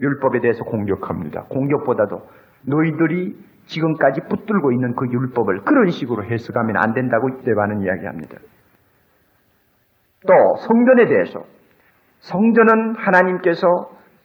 율법에 0.01 0.41
대해서 0.41 0.65
공격합니다. 0.65 1.45
공격보다도 1.45 2.23
너희들이 2.67 3.37
지금까지 3.67 4.23
붙들고 4.29 4.73
있는 4.73 4.95
그 4.95 5.07
율법을 5.07 5.63
그런 5.63 5.89
식으로 5.89 6.25
해석하면 6.25 6.77
안 6.77 6.95
된다고 6.95 7.29
스테반은 7.39 7.83
이야기합니다. 7.83 8.39
또 10.27 10.57
성전에 10.57 11.07
대해서 11.07 11.41
성전은 12.21 12.97
하나님께서 12.97 13.67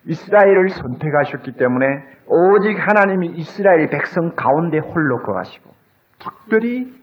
이스라엘을 0.08 0.70
선택하셨기 0.70 1.54
때문에 1.54 1.86
오직 2.28 2.78
하나님이 2.78 3.34
이스라엘 3.36 3.90
백성 3.90 4.36
가운데 4.36 4.80
홀로 4.80 5.22
거하시고 5.24 5.70
특별히 6.20 6.94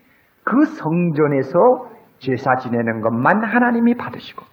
그 0.45 0.65
성전에서 0.65 1.91
제사 2.19 2.57
지내는 2.57 3.01
것만 3.01 3.45
하나님이 3.45 3.97
받으시고 3.97 4.45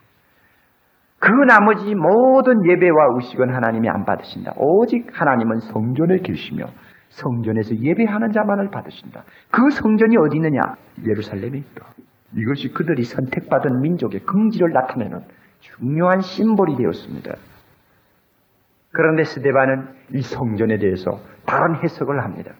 그 1.20 1.30
나머지 1.30 1.94
모든 1.94 2.66
예배와 2.66 3.08
의식은 3.16 3.54
하나님이 3.54 3.88
안 3.90 4.04
받으신다. 4.06 4.54
오직 4.56 5.06
하나님은 5.12 5.58
성전에 5.60 6.16
계시며 6.18 6.64
성전에서 7.10 7.76
예배하는 7.76 8.32
자만을 8.32 8.70
받으신다. 8.70 9.24
그 9.50 9.70
성전이 9.70 10.16
어디 10.16 10.36
있느냐? 10.36 10.60
예루살렘에 11.06 11.58
있다. 11.58 11.86
이것이 12.36 12.72
그들이 12.72 13.02
선택받은 13.02 13.80
민족의 13.82 14.20
긍지를 14.20 14.72
나타내는 14.72 15.20
중요한 15.60 16.20
심볼이 16.20 16.76
되었습니다. 16.76 17.34
그런데 18.92 19.24
스데반은 19.24 19.88
이 20.14 20.22
성전에 20.22 20.78
대해서 20.78 21.20
다른 21.46 21.76
해석을 21.76 22.22
합니다. 22.22 22.52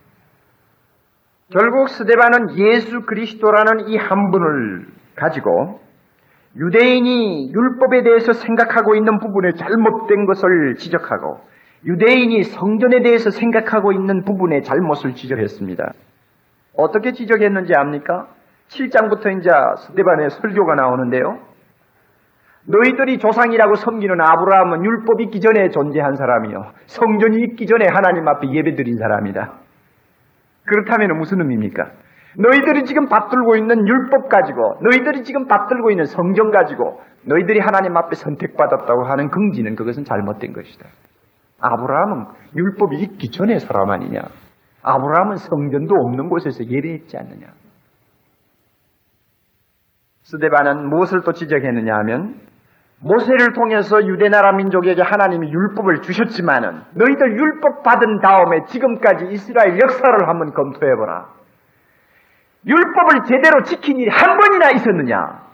결국 1.52 1.88
스데반은 1.88 2.56
예수 2.58 3.02
그리스도라는 3.06 3.88
이 3.88 3.96
한 3.96 4.30
분을 4.30 4.86
가지고 5.16 5.80
유대인이 6.56 7.52
율법에 7.52 8.02
대해서 8.02 8.32
생각하고 8.32 8.94
있는 8.94 9.18
부분에 9.18 9.52
잘못된 9.52 10.26
것을 10.26 10.76
지적하고 10.76 11.40
유대인이 11.84 12.42
성전에 12.44 13.02
대해서 13.02 13.30
생각하고 13.30 13.92
있는 13.92 14.24
부분에 14.24 14.60
잘못을 14.62 15.14
지적했습니다. 15.14 15.92
어떻게 16.76 17.12
지적했는지 17.12 17.74
압니까? 17.74 18.28
7장부터 18.68 19.38
이제 19.38 19.50
스테반의 19.86 20.30
설교가 20.30 20.74
나오는데요. 20.76 21.38
너희들이 22.66 23.18
조상이라고 23.18 23.75
섬기는 23.75 24.20
아브라함은 24.20 24.85
율법 24.85 25.20
있기 25.23 25.40
전에 25.40 25.70
존재한 25.70 26.14
사람이요. 26.14 26.73
성전이 26.87 27.37
있기 27.51 27.66
전에 27.66 27.87
하나님 27.90 28.29
앞에 28.29 28.51
예배드린 28.53 28.96
사람이다. 28.96 29.55
그렇다면 30.64 31.18
무슨 31.18 31.40
의미입니까? 31.40 31.90
너희들이 32.38 32.85
지금 32.85 33.09
받들고 33.09 33.57
있는 33.57 33.88
율법 33.88 34.29
가지고, 34.29 34.79
너희들이 34.83 35.25
지금 35.25 35.49
받들고 35.49 35.90
있는 35.90 36.05
성경 36.05 36.51
가지고, 36.51 37.01
너희들이 37.27 37.59
하나님 37.59 37.96
앞에 37.96 38.14
선택받았다고 38.14 39.05
하는 39.05 39.31
긍지는 39.31 39.75
그것은 39.75 40.05
잘못된 40.05 40.53
것이다. 40.53 40.87
아브라함은 41.61 42.27
율법이 42.57 42.96
있기 43.01 43.31
전에 43.31 43.59
사람 43.59 43.90
아니냐? 43.90 44.20
아브라함은 44.83 45.37
성전도 45.37 45.94
없는 45.94 46.29
곳에서 46.29 46.64
예배했지 46.64 47.16
않느냐? 47.18 47.49
스데반은 50.23 50.88
무엇을 50.88 51.23
또 51.25 51.33
지적했느냐 51.33 51.92
하면 51.92 52.49
모세를 53.02 53.54
통해서 53.54 54.06
유대나라 54.06 54.52
민족에게 54.52 55.00
하나님이 55.00 55.50
율법을 55.50 56.02
주셨지만은 56.02 56.82
너희들 56.94 57.38
율법 57.38 57.82
받은 57.82 58.20
다음에 58.20 58.64
지금까지 58.66 59.26
이스라엘 59.30 59.78
역사를 59.80 60.28
한번 60.28 60.52
검토해보라. 60.52 61.28
율법을 62.66 63.24
제대로 63.26 63.62
지킨 63.62 63.96
일이 63.96 64.10
한 64.10 64.36
번이나 64.36 64.70
있었느냐? 64.72 65.48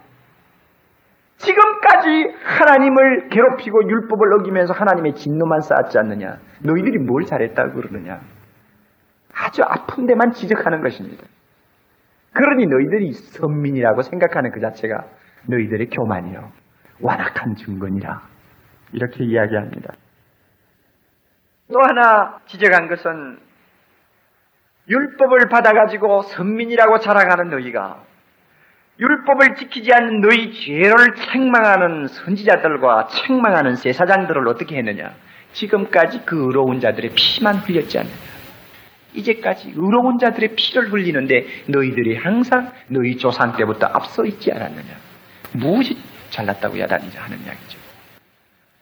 지금까지 1.36 2.34
하나님을 2.42 3.28
괴롭히고 3.28 3.88
율법을 3.88 4.40
어기면서 4.40 4.72
하나님의 4.72 5.14
진노만 5.14 5.60
쌓았지 5.60 5.98
않느냐? 5.98 6.38
너희들이 6.64 6.98
뭘 6.98 7.24
잘했다고 7.24 7.74
그러느냐? 7.74 8.20
아주 9.32 9.62
아픈 9.62 10.06
데만 10.06 10.32
지적하는 10.32 10.82
것입니다. 10.82 11.24
그러니 12.32 12.66
너희들이 12.66 13.12
선민이라고 13.12 14.02
생각하는 14.02 14.50
그 14.50 14.60
자체가 14.60 15.04
너희들의 15.48 15.88
교만이요. 15.90 16.65
완악한 17.00 17.56
증거니라. 17.56 18.22
이렇게 18.92 19.24
이야기합니다. 19.24 19.94
또 21.72 21.80
하나 21.80 22.38
지적한 22.46 22.88
것은 22.88 23.38
율법을 24.88 25.48
받아가지고 25.50 26.22
선민이라고 26.22 27.00
자랑하는 27.00 27.50
너희가 27.50 28.02
율법을 28.98 29.56
지키지 29.56 29.92
않는 29.92 30.20
너희 30.20 30.52
죄를 30.52 31.14
책망하는 31.16 32.06
선지자들과 32.06 33.08
책망하는 33.08 33.74
세사장들을 33.74 34.48
어떻게 34.48 34.76
했느냐? 34.78 35.12
지금까지 35.52 36.24
그 36.24 36.46
의로운 36.46 36.80
자들의 36.80 37.10
피만 37.14 37.56
흘렸지 37.56 37.98
않느냐? 37.98 38.14
이제까지 39.14 39.72
의로운 39.76 40.18
자들의 40.18 40.54
피를 40.56 40.92
흘리는데 40.92 41.46
너희들이 41.68 42.16
항상 42.16 42.70
너희 42.88 43.16
조상 43.16 43.56
때부터 43.56 43.86
앞서 43.86 44.24
있지 44.24 44.52
않았느냐? 44.52 44.94
무엇이 45.54 45.96
잘났다고 46.36 46.78
야단이자 46.78 47.22
하는 47.22 47.38
이야기죠. 47.38 47.78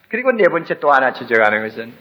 그리고 0.09 0.33
네 0.33 0.45
번째 0.51 0.79
또 0.81 0.93
하나 0.93 1.13
지적하는 1.13 1.69
것은 1.69 1.93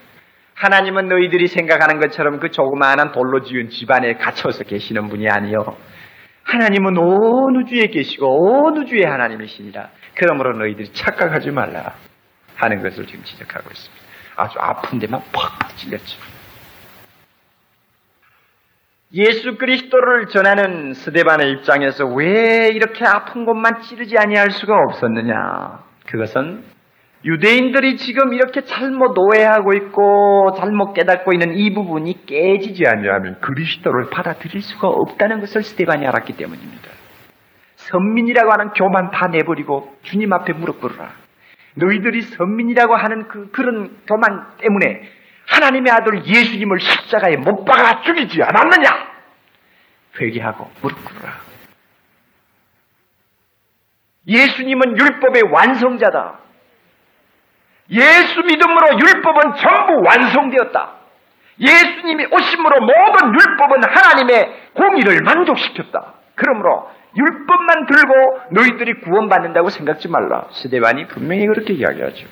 하나님은 0.54 1.08
너희들이 1.08 1.48
생각하는 1.48 2.00
것처럼 2.00 2.38
그 2.38 2.50
조그마한 2.50 3.12
돌로 3.12 3.42
지은 3.42 3.70
집안에 3.70 4.14
갇혀서 4.14 4.64
계시는 4.64 5.08
분이 5.08 5.28
아니요. 5.28 5.64
하나님은 6.44 6.96
어느 6.98 7.64
주에 7.66 7.86
계시고 7.86 8.66
어느 8.66 8.84
주에 8.84 9.04
하나님이시니라. 9.04 9.88
그러므로 10.14 10.56
너희들이 10.58 10.92
착각하지 10.92 11.50
말라 11.50 11.94
하는 12.56 12.82
것을 12.82 13.06
지금 13.06 13.24
지적하고 13.24 13.68
있습니다. 13.70 14.04
아주 14.36 14.58
아픈 14.60 14.98
데만 14.98 15.20
팍 15.32 15.76
찔렸죠. 15.76 16.33
예수 19.16 19.56
그리스도를 19.56 20.26
전하는 20.26 20.92
스데반의 20.92 21.52
입장에서 21.52 22.04
왜 22.04 22.68
이렇게 22.72 23.04
아픈 23.06 23.44
곳만 23.44 23.80
찌르지 23.82 24.16
아니할 24.18 24.50
수가 24.50 24.74
없었느냐? 24.88 25.84
그것은 26.06 26.64
유대인들이 27.24 27.96
지금 27.96 28.34
이렇게 28.34 28.62
잘못 28.62 29.16
오해하고 29.16 29.72
있고 29.74 30.54
잘못 30.58 30.94
깨닫고 30.94 31.32
있는 31.32 31.56
이 31.56 31.72
부분이 31.72 32.26
깨지지 32.26 32.82
않으면 32.86 33.40
그리스도를 33.40 34.10
받아들일 34.10 34.60
수가 34.60 34.88
없다는 34.88 35.38
것을 35.38 35.62
스테반이 35.62 36.04
알았기 36.06 36.36
때문입니다. 36.36 36.90
선민이라고 37.76 38.50
하는 38.50 38.70
교만 38.70 39.12
다 39.12 39.28
내버리고 39.28 39.94
주님 40.02 40.32
앞에 40.32 40.54
무릎 40.54 40.80
꿇어라. 40.80 41.12
너희들이 41.76 42.22
선민이라고 42.22 42.96
하는 42.96 43.28
그 43.28 43.50
그런 43.52 43.96
교만 44.08 44.56
때문에 44.58 45.02
하나님의 45.46 45.92
아들 45.92 46.24
예수님을 46.26 46.80
십자가에 46.80 47.36
못 47.36 47.64
박아 47.64 48.02
죽이지 48.02 48.42
않았느냐? 48.42 49.14
회개하고 50.20 50.70
무릎 50.80 51.04
꿇어라. 51.04 51.34
예수님은 54.26 54.98
율법의 54.98 55.42
완성자다. 55.52 56.38
예수 57.90 58.40
믿음으로 58.40 58.98
율법은 58.98 59.54
전부 59.56 60.02
완성되었다. 60.06 60.92
예수님이 61.60 62.26
오심으로 62.26 62.80
모든 62.80 63.34
율법은 63.34 63.84
하나님의 63.84 64.70
공의를 64.74 65.20
만족시켰다. 65.22 66.14
그러므로 66.34 66.90
율법만 67.16 67.86
들고 67.86 68.40
너희들이 68.50 69.00
구원받는다고 69.02 69.68
생각지 69.68 70.08
말라. 70.08 70.46
스데반이 70.50 71.06
분명히 71.08 71.46
그렇게 71.46 71.74
이야기하죠. 71.74 72.26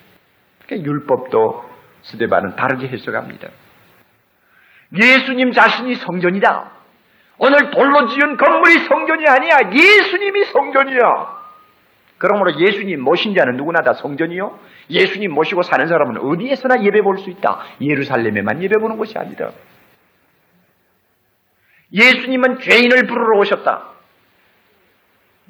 그러니까 0.66 0.90
율법도 0.90 1.71
스데반은 2.02 2.56
다르게 2.56 2.88
해석합니다. 2.88 3.48
예수님 5.00 5.52
자신이 5.52 5.94
성전이다. 5.96 6.70
오늘 7.38 7.70
돌로 7.70 8.08
지은 8.08 8.36
건물이 8.36 8.80
성전이 8.86 9.26
아니야. 9.26 9.58
예수님이 9.72 10.44
성전이야. 10.46 11.42
그러므로 12.18 12.56
예수님 12.60 13.00
모신 13.02 13.34
자는 13.34 13.56
누구나 13.56 13.82
다 13.82 13.94
성전이요. 13.94 14.58
예수님 14.90 15.32
모시고 15.32 15.62
사는 15.62 15.86
사람은 15.88 16.18
어디에서나 16.18 16.84
예배 16.84 17.02
볼 17.02 17.18
수 17.18 17.30
있다. 17.30 17.60
예루살렘에만 17.80 18.62
예배 18.62 18.78
보는 18.78 18.96
것이 18.98 19.18
아니다. 19.18 19.50
예수님은 21.92 22.60
죄인을 22.60 23.06
부르러 23.06 23.38
오셨다. 23.38 23.88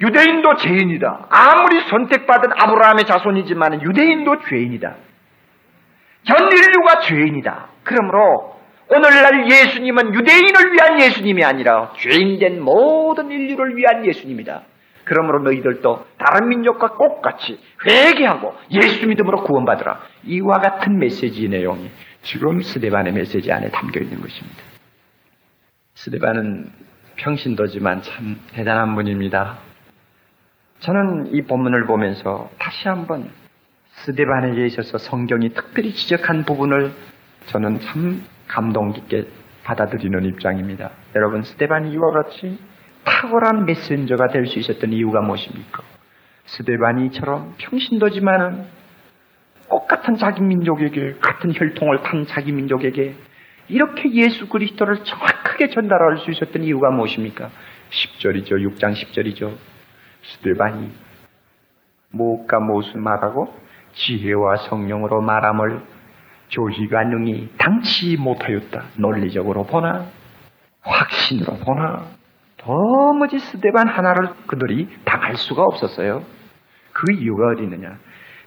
유대인도 0.00 0.56
죄인이다. 0.56 1.26
아무리 1.28 1.80
선택받은 1.88 2.50
아브라함의 2.56 3.04
자손이지만 3.04 3.82
유대인도 3.82 4.40
죄인이다. 4.48 4.94
전 6.24 6.36
인류가 6.52 7.00
죄인이다. 7.00 7.68
그러므로 7.82 8.56
오늘날 8.88 9.50
예수님은 9.50 10.14
유대인을 10.14 10.72
위한 10.72 11.00
예수님이 11.00 11.44
아니라 11.44 11.92
죄인된 11.96 12.62
모든 12.62 13.30
인류를 13.30 13.76
위한 13.76 14.06
예수님이다. 14.06 14.62
그러므로 15.04 15.42
너희들도 15.42 16.06
다른 16.18 16.48
민족과 16.48 16.96
똑같이 16.96 17.58
회개하고 17.84 18.54
예수 18.70 19.06
믿음으로 19.06 19.42
구원받으라. 19.44 20.00
이와 20.26 20.58
같은 20.58 20.98
메시지 20.98 21.48
내용이 21.48 21.90
지금 22.22 22.60
스데반의 22.60 23.12
메시지 23.12 23.50
안에 23.50 23.70
담겨 23.70 24.00
있는 24.00 24.20
것입니다. 24.20 24.62
스데반은 25.94 26.70
평신도지만 27.16 28.02
참 28.02 28.40
대단한 28.52 28.94
분입니다. 28.94 29.58
저는 30.78 31.34
이 31.34 31.42
본문을 31.42 31.86
보면서 31.86 32.48
다시 32.58 32.88
한번 32.88 33.30
스데반에게 33.92 34.66
있어서 34.66 34.98
성경이 34.98 35.50
특별히 35.50 35.92
지적한 35.92 36.44
부분을 36.44 36.92
저는 37.46 37.80
참 37.80 38.22
감동 38.48 38.92
깊게 38.92 39.26
받아들이는 39.64 40.24
입장입니다. 40.24 40.90
여러분, 41.14 41.42
스데반이 41.42 41.92
이와 41.92 42.10
같이 42.12 42.58
탁월한 43.04 43.66
메신저가 43.66 44.28
될 44.28 44.46
수 44.46 44.58
있었던 44.58 44.92
이유가 44.92 45.20
무엇입니까? 45.20 45.82
스데반이처럼 46.46 47.54
평신도지만은 47.58 48.64
똑 49.68 49.88
같은 49.88 50.16
자기 50.16 50.42
민족에게 50.42 51.14
같은 51.20 51.52
혈통을 51.54 52.02
탄 52.02 52.26
자기 52.26 52.52
민족에게 52.52 53.14
이렇게 53.68 54.12
예수 54.12 54.48
그리스도를 54.48 55.04
정확하게 55.04 55.70
전달할 55.70 56.18
수 56.18 56.30
있었던 56.30 56.62
이유가 56.62 56.90
무엇입니까? 56.90 57.50
10절이죠. 57.90 58.50
6장 58.50 58.92
10절이죠. 58.92 59.54
스데반이 60.24 60.90
무엇과 62.10 62.60
무엇을 62.60 63.00
말하고 63.00 63.54
지혜와 63.92 64.56
성령으로 64.68 65.22
말함을 65.22 65.82
조희가 66.48 67.04
능히 67.04 67.50
당치 67.58 68.16
못하였다. 68.16 68.84
논리적으로 68.96 69.64
보나 69.64 70.06
확신으로 70.82 71.58
보나 71.58 72.06
도무지 72.58 73.38
스데반 73.38 73.88
하나를 73.88 74.30
그들이 74.46 74.88
당할 75.04 75.36
수가 75.36 75.62
없었어요. 75.62 76.22
그 76.92 77.12
이유가 77.12 77.52
어디 77.52 77.62
있느냐? 77.64 77.98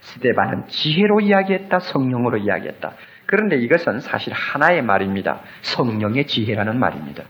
스데반은 0.01 0.67
지혜로 0.67 1.21
이야기했다, 1.21 1.79
성령으로 1.79 2.37
이야기했다. 2.37 2.91
그런데 3.25 3.57
이것은 3.57 4.01
사실 4.01 4.33
하나의 4.33 4.83
말입니다. 4.83 5.39
성령의 5.61 6.27
지혜라는 6.27 6.79
말입니다. 6.79 7.23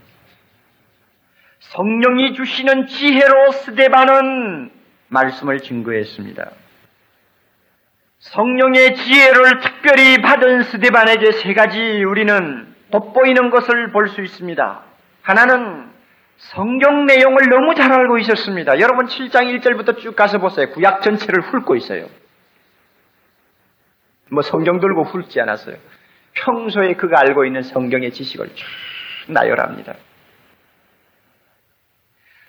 성령이 1.58 2.34
주시는 2.34 2.86
지혜로 2.86 3.52
스데반은 3.52 4.70
말씀을 5.08 5.60
증거했습니다. 5.60 6.50
성령의 8.18 8.96
지혜를 8.96 9.60
특별히 9.60 10.20
받은 10.22 10.62
스데반에게 10.64 11.32
세 11.32 11.54
가지 11.54 11.78
우리는 12.04 12.74
돋보이는 12.90 13.50
것을 13.50 13.92
볼 13.92 14.08
수 14.08 14.22
있습니다. 14.22 14.82
하나는 15.22 15.90
성경 16.38 17.06
내용을 17.06 17.48
너무 17.48 17.74
잘 17.74 17.92
알고 17.92 18.18
있었습니다. 18.18 18.78
여러분 18.80 19.06
7장 19.06 19.60
1절부터 19.60 19.98
쭉 19.98 20.14
가서 20.14 20.38
보세요. 20.38 20.70
구약 20.70 21.02
전체를 21.02 21.42
훑고 21.42 21.76
있어요. 21.76 22.06
뭐 24.30 24.42
성경 24.42 24.80
들고 24.80 25.04
훑지 25.04 25.40
않았어요. 25.40 25.76
평소에 26.34 26.94
그가 26.94 27.20
알고 27.20 27.44
있는 27.44 27.62
성경의 27.62 28.12
지식을 28.12 28.48
쭉 28.54 28.66
나열합니다. 29.28 29.94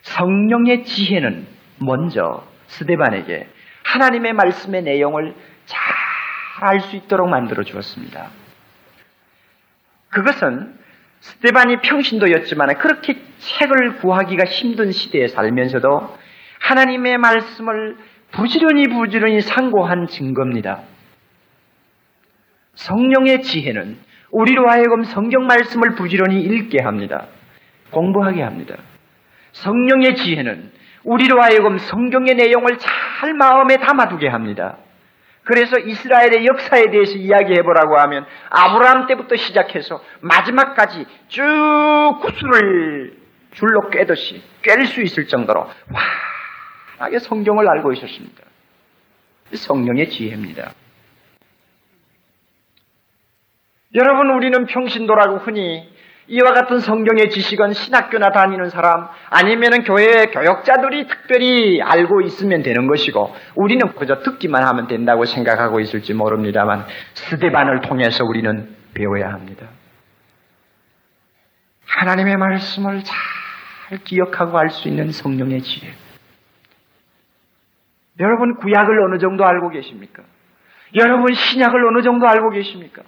성령의 0.02 0.86
지혜는 0.86 1.48
먼저 1.80 2.46
스데반에게 2.68 3.48
하나님의 3.84 4.34
말씀의 4.34 4.84
내용을 4.84 5.34
잘 5.68 6.08
알 6.60 6.80
수 6.80 6.96
있도록 6.96 7.30
만들어 7.30 7.64
주었습니다. 7.64 8.30
그것은 10.10 10.76
스테반이 11.20 11.82
평신도였지만 11.82 12.78
그렇게 12.78 13.22
책을 13.38 13.98
구하기가 13.98 14.46
힘든 14.46 14.92
시대에 14.92 15.28
살면서도 15.28 16.18
하나님의 16.60 17.18
말씀을 17.18 17.98
부지런히 18.32 18.88
부지런히 18.88 19.42
상고한 19.42 20.08
증거입니다. 20.08 20.82
성령의 22.76 23.42
지혜는 23.44 23.98
우리로 24.32 24.70
하여금 24.70 25.04
성경 25.04 25.48
말씀을 25.48 25.96
부지런히 25.96 26.42
읽게 26.42 26.84
합니다. 26.84 27.28
공부하게 27.92 28.42
합니다. 28.42 28.76
성령의 29.54 30.16
지혜는 30.16 30.72
우리로 31.04 31.42
하여금 31.42 31.78
성경의 31.78 32.36
내용을 32.36 32.78
잘 32.78 33.34
마음에 33.34 33.78
담아두게 33.78 34.28
합니다. 34.28 34.78
그래서 35.48 35.78
이스라엘의 35.80 36.46
역사에 36.46 36.92
대해서 36.92 37.14
이야기해 37.14 37.62
보라고 37.64 37.98
하면 38.00 38.26
아브라함 38.50 39.08
때부터 39.08 39.38
시작해서 39.38 40.04
마지막까지 40.20 41.06
쭉 41.30 42.20
구슬을 42.22 43.18
줄로 43.52 43.90
꿰듯이 43.90 44.44
꿰 44.62 44.86
수 44.86 45.02
있을 45.02 45.28
정도로 45.28 45.70
환하게 46.98 47.20
성경을 47.20 47.68
알고 47.68 47.94
있었습니다. 47.94 48.44
성령의 49.54 50.10
지혜입니다. 50.10 50.74
여러분 53.96 54.30
우리는 54.32 54.66
평신도라고 54.66 55.38
흔히 55.38 55.90
이와 56.30 56.52
같은 56.52 56.80
성경의 56.80 57.30
지식은 57.30 57.74
신학교나 57.74 58.32
다니는 58.32 58.70
사람 58.70 59.08
아니면은 59.30 59.84
교회 59.84 60.26
교역자들이 60.26 61.08
특별히 61.08 61.82
알고 61.82 62.22
있으면 62.22 62.64
되는 62.64 62.88
것이고 62.88 63.34
우리는 63.56 63.88
그저 63.96 64.20
듣기만 64.20 64.64
하면 64.68 64.88
된다고 64.88 65.24
생각하고 65.26 65.80
있을지 65.80 66.14
모릅니다만 66.14 66.86
스데반을 67.14 67.82
통해서 67.82 68.26
우리는 68.26 68.76
배워야 68.94 69.32
합니다. 69.32 69.68
하나님의 71.86 72.36
말씀을 72.36 73.04
잘 73.04 74.00
기억하고 74.04 74.58
알 74.58 74.70
수 74.70 74.90
있는 74.90 75.12
성령의 75.12 75.62
지혜. 75.62 75.94
여러분 78.20 78.56
구약을 78.56 79.02
어느 79.06 79.20
정도 79.20 79.46
알고 79.46 79.70
계십니까? 79.70 80.24
여러분 80.96 81.34
신약을 81.34 81.88
어느 81.88 82.02
정도 82.02 82.28
알고 82.28 82.50
계십니까? 82.50 83.04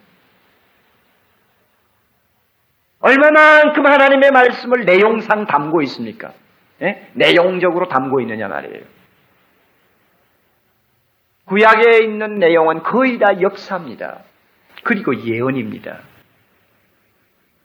얼마만큼 3.01 3.85
하나님의 3.85 4.31
말씀을 4.31 4.85
내용상 4.85 5.45
담고 5.45 5.81
있습니까? 5.83 6.33
예? 6.81 7.09
내용적으로 7.13 7.87
담고 7.87 8.21
있느냐 8.21 8.47
말이에요. 8.47 8.83
구약에 11.45 12.03
있는 12.03 12.35
내용은 12.35 12.83
거의 12.83 13.17
다 13.17 13.41
역사입니다. 13.41 14.19
그리고 14.83 15.15
예언입니다. 15.25 15.99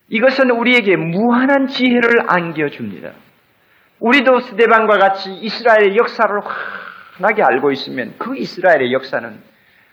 이것은 0.09 0.51
우리에게 0.51 0.97
무한한 0.97 1.67
지혜를 1.67 2.25
안겨줍니다. 2.27 3.13
우리도 4.01 4.41
스데반과 4.41 4.99
같이 4.99 5.33
이스라엘의 5.35 5.97
역사를 5.97 6.41
환하게 7.17 7.43
알고 7.43 7.73
있으면 7.73 8.15
그 8.19 8.37
이스라엘의 8.37 8.93
역사는 8.93 9.41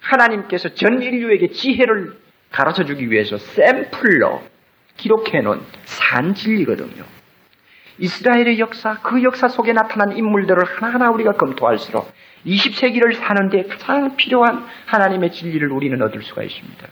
하나님께서 0.01 0.69
전 0.69 1.01
인류에게 1.01 1.49
지혜를 1.49 2.17
가르쳐 2.51 2.83
주기 2.83 3.09
위해서 3.09 3.37
샘플로 3.37 4.41
기록해 4.97 5.41
놓은 5.41 5.61
산 5.83 6.33
진리거든요. 6.33 7.03
이스라엘의 7.97 8.59
역사, 8.59 8.99
그 9.01 9.21
역사 9.23 9.47
속에 9.47 9.73
나타난 9.73 10.17
인물들을 10.17 10.63
하나하나 10.63 11.11
우리가 11.11 11.33
검토할수록 11.33 12.11
20세기를 12.45 13.15
사는데 13.15 13.65
가장 13.65 14.15
필요한 14.15 14.65
하나님의 14.87 15.31
진리를 15.31 15.71
우리는 15.71 16.01
얻을 16.01 16.23
수가 16.23 16.43
있습니다. 16.43 16.87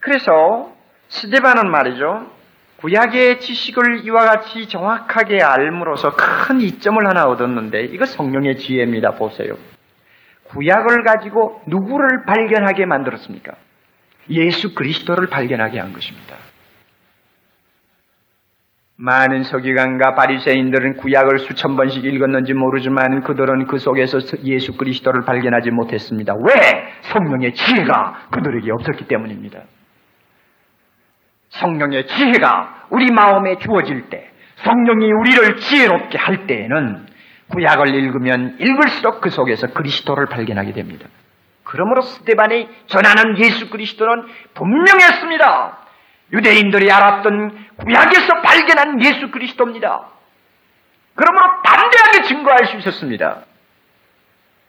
그래서 0.00 0.74
스데반은 1.08 1.70
말이죠. 1.70 2.30
구약의 2.76 3.40
지식을 3.40 4.04
이와 4.04 4.26
같이 4.26 4.68
정확하게 4.68 5.42
알므로써 5.42 6.14
큰 6.14 6.60
이점을 6.60 7.06
하나 7.06 7.24
얻었는데 7.24 7.84
이거 7.84 8.04
성령의 8.04 8.58
지혜입니다. 8.58 9.12
보세요. 9.12 9.56
구약을 10.48 11.02
가지고 11.04 11.62
누구를 11.66 12.24
발견하게 12.26 12.84
만들었습니까? 12.84 13.54
예수 14.30 14.74
그리스도를 14.74 15.28
발견하게 15.28 15.78
한 15.78 15.92
것입니다. 15.92 16.36
많은 18.96 19.42
서기관과 19.42 20.14
바리새인들은 20.14 20.98
구약을 20.98 21.40
수천 21.40 21.76
번씩 21.76 22.04
읽었는지 22.04 22.54
모르지만 22.54 23.22
그들은 23.24 23.66
그 23.66 23.78
속에서 23.78 24.18
예수 24.44 24.76
그리스도를 24.76 25.24
발견하지 25.24 25.70
못했습니다. 25.70 26.34
왜? 26.34 26.92
성령의 27.02 27.54
지혜가 27.54 28.28
그들에게 28.30 28.70
없었기 28.70 29.08
때문입니다. 29.08 29.62
성령의 31.48 32.06
지혜가 32.06 32.86
우리 32.90 33.10
마음에 33.10 33.58
주어질 33.58 34.08
때, 34.10 34.30
성령이 34.56 35.10
우리를 35.12 35.56
지혜롭게 35.56 36.16
할 36.16 36.46
때에는 36.46 37.06
구약을 37.48 37.94
읽으면 37.94 38.56
읽을수록 38.60 39.20
그 39.20 39.30
속에서 39.30 39.68
그리스도를 39.68 40.26
발견하게 40.26 40.72
됩니다. 40.72 41.08
그러므로 41.74 42.02
스테반이 42.02 42.68
전하는 42.86 43.36
예수 43.36 43.68
그리스도는 43.68 44.28
분명했습니다. 44.54 45.78
유대인들이 46.32 46.88
알았던 46.88 47.66
구약에서 47.78 48.42
발견한 48.42 49.02
예수 49.02 49.32
그리스도입니다. 49.32 50.06
그러므로 51.16 51.62
담대하게 51.64 52.22
증거할 52.28 52.66
수 52.66 52.76
있었습니다. 52.76 53.40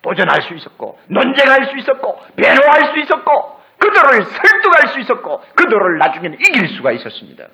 도전할 0.02 0.42
수 0.42 0.56
있었고, 0.56 1.00
논쟁할 1.06 1.66
수 1.66 1.78
있었고, 1.78 2.26
배로할 2.38 2.94
수 2.94 3.00
있었고, 3.00 3.62
그들을 3.78 4.24
설득할 4.24 4.88
수 4.88 5.00
있었고, 5.00 5.44
그들을 5.54 6.00
나중에는 6.00 6.40
이길 6.40 6.70
수가 6.70 6.92
있었습니다. 6.92 7.46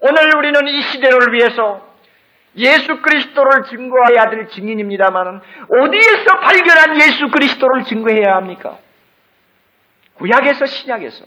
오늘 0.00 0.36
우리는 0.36 0.66
이 0.66 0.82
시대를 0.82 1.32
위해서 1.32 1.93
예수 2.56 3.00
그리스도를 3.02 3.64
증거해야 3.64 4.30
될 4.30 4.48
증인입니다만 4.48 5.40
어디에서 5.68 6.40
발견한 6.40 6.96
예수 6.96 7.28
그리스도를 7.28 7.84
증거해야 7.84 8.36
합니까? 8.36 8.78
구약에서 10.14 10.66
신약에서 10.66 11.24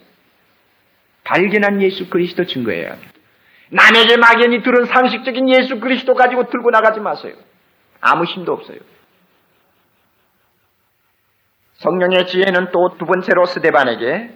발견한 1.24 1.82
예수 1.82 2.10
그리스도 2.10 2.46
증거해야 2.46 2.92
합니다. 2.92 3.12
남에게 3.70 4.16
막연히 4.18 4.64
들은 4.64 4.86
상식적인 4.86 5.50
예수 5.50 5.80
그리스도 5.82 6.14
가지고 6.14 6.50
들고 6.50 6.72
나가지 6.72 7.02
마세요. 7.02 7.34
아무 8.00 8.24
힘도 8.24 8.54
없어요. 8.54 8.78
성령의 11.74 12.28
지혜는 12.28 12.72
또 12.72 12.96
두 12.98 13.06
번째로 13.06 13.46
스데반에게 13.46 14.32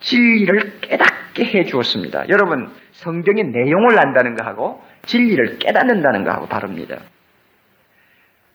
진리를 0.00 0.80
깨닫게 0.80 1.44
해 1.44 1.64
주었습니다. 1.64 2.28
여러분, 2.28 2.70
성경의 2.92 3.44
내용을 3.44 3.98
안다는 3.98 4.36
거하고 4.36 4.82
진리를 5.06 5.58
깨닫는다는 5.58 6.24
거하고 6.24 6.48
다릅니다. 6.48 6.98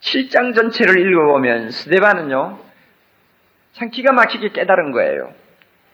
7장 0.01 0.53
전체를 0.53 0.99
읽어보면 0.99 1.71
스데반은요, 1.71 2.59
참 3.73 3.89
기가 3.89 4.11
막히게 4.11 4.49
깨달은 4.49 4.91
거예요. 4.91 5.33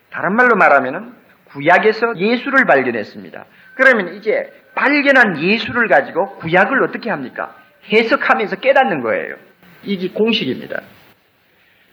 다른 0.10 0.36
말로 0.36 0.56
말하면 0.56 1.16
구약에서 1.46 2.18
예수를 2.18 2.66
발견했습니다. 2.66 3.46
그러면 3.76 4.16
이제 4.16 4.52
발견한 4.76 5.42
예수를 5.42 5.88
가지고 5.88 6.38
구약을 6.38 6.84
어떻게 6.84 7.10
합니까? 7.10 7.56
해석하면서 7.92 8.58
깨닫는 8.58 9.02
거예요. 9.02 9.36
이게 9.84 10.10
공식입니다. 10.10 10.82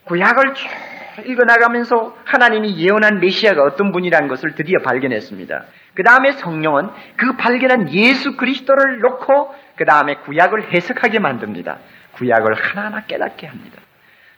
구약을 0.05 0.55
쭉 0.55 0.69
읽어나가면서 1.25 2.17
하나님이 2.25 2.77
예언한 2.79 3.21
메시아가 3.21 3.63
어떤 3.63 3.93
분이라는 3.93 4.29
것을 4.29 4.55
드디어 4.55 4.79
발견했습니다. 4.85 5.65
그 5.95 6.03
다음에 6.03 6.33
성령은 6.33 6.91
그 7.17 7.37
발견한 7.37 7.91
예수 7.93 8.37
그리스도를 8.37 9.01
놓고 9.01 9.55
그 9.77 9.85
다음에 9.85 10.17
구약을 10.17 10.73
해석하게 10.73 11.19
만듭니다. 11.19 11.79
구약을 12.13 12.55
하나하나 12.55 13.05
깨닫게 13.05 13.47
합니다. 13.47 13.81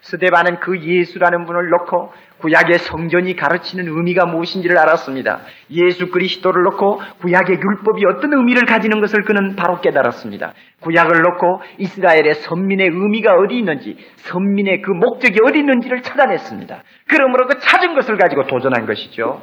스데반은 0.01 0.61
그 0.61 0.81
예수라는 0.81 1.45
분을 1.47 1.69
놓고 1.71 2.13
구약의 2.41 2.79
성전이 2.79 3.35
가르치는 3.37 3.89
의미가 3.89 4.27
무엇인지를 4.27 4.79
알았습니다. 4.79 5.41
예수 5.71 6.11
그리스도를 6.11 6.63
놓고 6.63 7.01
구약의 7.21 7.57
율법이 7.57 8.03
어떤 8.07 8.33
의미를 8.35 8.65
가지는 8.65 9.01
것을 9.01 9.23
그는 9.25 9.57
바로 9.57 9.81
깨달았습니다. 9.81 10.55
구약을 10.81 11.21
놓고 11.21 11.63
이스라엘의 11.79 12.35
선민의 12.35 12.89
의미가 12.89 13.35
어디 13.35 13.59
있는지, 13.59 13.97
선민의 14.17 14.83
그 14.83 14.91
목적이 14.93 15.39
어디 15.45 15.59
있는지를 15.59 16.03
찾아냈습니다. 16.03 16.83
그러므로 17.09 17.47
그 17.47 17.59
찾은 17.59 17.95
것을 17.95 18.17
가지고 18.17 18.47
도전한 18.47 18.87
것이죠. 18.87 19.43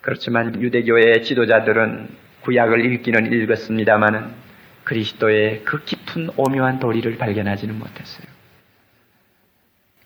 그렇지만 0.00 0.60
유대교의 0.60 1.22
지도자들은 1.22 2.08
구약을 2.42 2.84
읽기는 2.84 3.32
읽었습니다마는 3.32 4.44
그리스도의 4.84 5.62
그 5.64 5.82
깊은 5.82 6.28
오묘한 6.36 6.78
도리를 6.78 7.16
발견하지는 7.16 7.78
못했어요. 7.78 8.33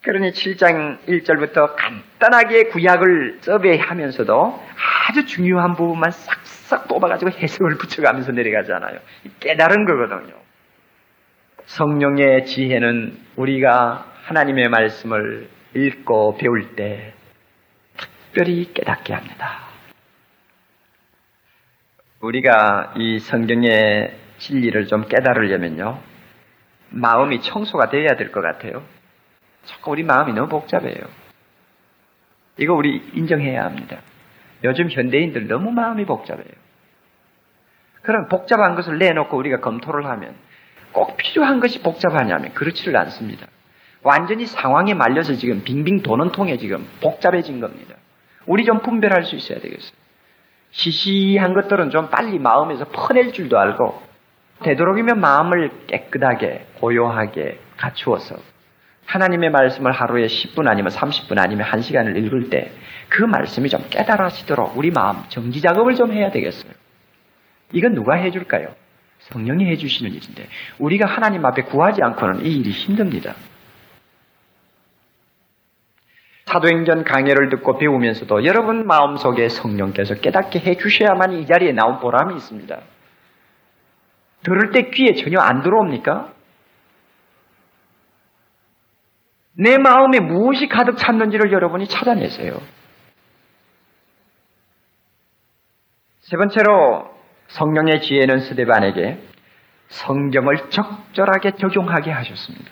그러니 0.08 0.30
7장 0.30 1.00
1절부터 1.06 1.76
간단하게 1.76 2.68
구약을 2.70 3.40
서베이하면서도 3.42 4.58
아주 5.06 5.26
중요한 5.26 5.74
부분만 5.76 6.12
싹싹 6.12 6.88
뽑아가지고 6.88 7.32
해석을 7.32 7.76
붙여가면서 7.76 8.32
내려가잖아요. 8.32 9.00
깨달은 9.40 9.84
거거든요. 9.84 10.34
성령의 11.66 12.46
지혜는 12.46 13.18
우리가 13.36 14.10
하나님의 14.24 14.70
말씀을 14.70 15.46
읽고 15.76 16.38
배울 16.38 16.74
때 16.74 17.12
특별히 17.98 18.72
깨닫게 18.72 19.12
합니다. 19.12 19.58
우리가 22.22 22.94
이 22.96 23.18
성경의 23.18 24.16
진리를 24.38 24.86
좀 24.86 25.06
깨달으려면요. 25.06 26.00
마음이 26.92 27.42
청소가 27.42 27.90
돼야 27.90 28.16
될 28.16 28.32
것 28.32 28.40
같아요. 28.40 28.82
자꾸 29.68 29.90
우리 29.90 30.02
마음이 30.02 30.32
너무 30.32 30.48
복잡해요. 30.48 31.06
이거 32.56 32.74
우리 32.74 33.02
인정해야 33.12 33.64
합니다. 33.64 33.98
요즘 34.64 34.90
현대인들 34.90 35.46
너무 35.46 35.70
마음이 35.70 36.06
복잡해요. 36.06 36.68
그럼 38.02 38.28
복잡한 38.28 38.74
것을 38.74 38.98
내놓고 38.98 39.36
우리가 39.36 39.60
검토를 39.60 40.06
하면 40.06 40.34
꼭 40.92 41.16
필요한 41.18 41.60
것이 41.60 41.82
복잡하냐면 41.82 42.54
그렇지를 42.54 42.96
않습니다. 42.96 43.46
완전히 44.02 44.46
상황에 44.46 44.94
말려서 44.94 45.34
지금 45.34 45.62
빙빙 45.62 46.02
도는 46.02 46.32
통에 46.32 46.56
지금 46.56 46.86
복잡해진 47.02 47.60
겁니다. 47.60 47.94
우리 48.46 48.64
좀 48.64 48.80
분별할 48.80 49.24
수 49.24 49.36
있어야 49.36 49.60
되겠어요. 49.60 49.92
시시한 50.70 51.52
것들은 51.52 51.90
좀 51.90 52.08
빨리 52.08 52.38
마음에서 52.38 52.86
퍼낼 52.86 53.32
줄도 53.32 53.58
알고 53.58 54.02
되도록이면 54.62 55.20
마음을 55.20 55.70
깨끗하게 55.86 56.66
고요하게 56.80 57.60
갖추어서 57.76 58.36
하나님의 59.08 59.50
말씀을 59.50 59.92
하루에 59.92 60.26
10분 60.26 60.68
아니면 60.68 60.92
30분 60.92 61.38
아니면 61.38 61.66
1시간을 61.66 62.16
읽을 62.16 62.50
때 62.50 62.72
그 63.08 63.22
말씀이 63.22 63.68
좀 63.68 63.82
깨달아지도록 63.88 64.76
우리 64.76 64.90
마음 64.90 65.22
정지 65.28 65.60
작업을 65.60 65.94
좀 65.94 66.12
해야 66.12 66.30
되겠어요. 66.30 66.72
이건 67.72 67.94
누가 67.94 68.14
해줄까요? 68.14 68.74
성령이 69.20 69.66
해주시는 69.66 70.12
일인데 70.12 70.46
우리가 70.78 71.06
하나님 71.06 71.44
앞에 71.44 71.62
구하지 71.62 72.02
않고는 72.02 72.44
이 72.44 72.56
일이 72.58 72.70
힘듭니다. 72.70 73.34
사도행전 76.46 77.04
강해를 77.04 77.50
듣고 77.50 77.76
배우면서도 77.76 78.44
여러분 78.44 78.86
마음속에 78.86 79.48
성령께서 79.50 80.14
깨닫게 80.14 80.60
해주셔야만 80.60 81.32
이 81.32 81.46
자리에 81.46 81.72
나온 81.72 81.98
보람이 81.98 82.34
있습니다. 82.36 82.78
들을 84.44 84.70
때 84.70 84.88
귀에 84.90 85.14
전혀 85.14 85.40
안 85.40 85.62
들어옵니까? 85.62 86.32
내 89.60 89.76
마음에 89.76 90.20
무엇이 90.20 90.68
가득 90.68 90.96
찼는지를 90.96 91.52
여러분이 91.52 91.88
찾아내세요. 91.88 92.60
세 96.20 96.36
번째로 96.36 97.10
성령의 97.48 98.02
지혜는 98.02 98.38
스데반에게 98.38 99.18
성경을 99.88 100.70
적절하게 100.70 101.52
적용하게 101.56 102.12
하셨습니다. 102.12 102.70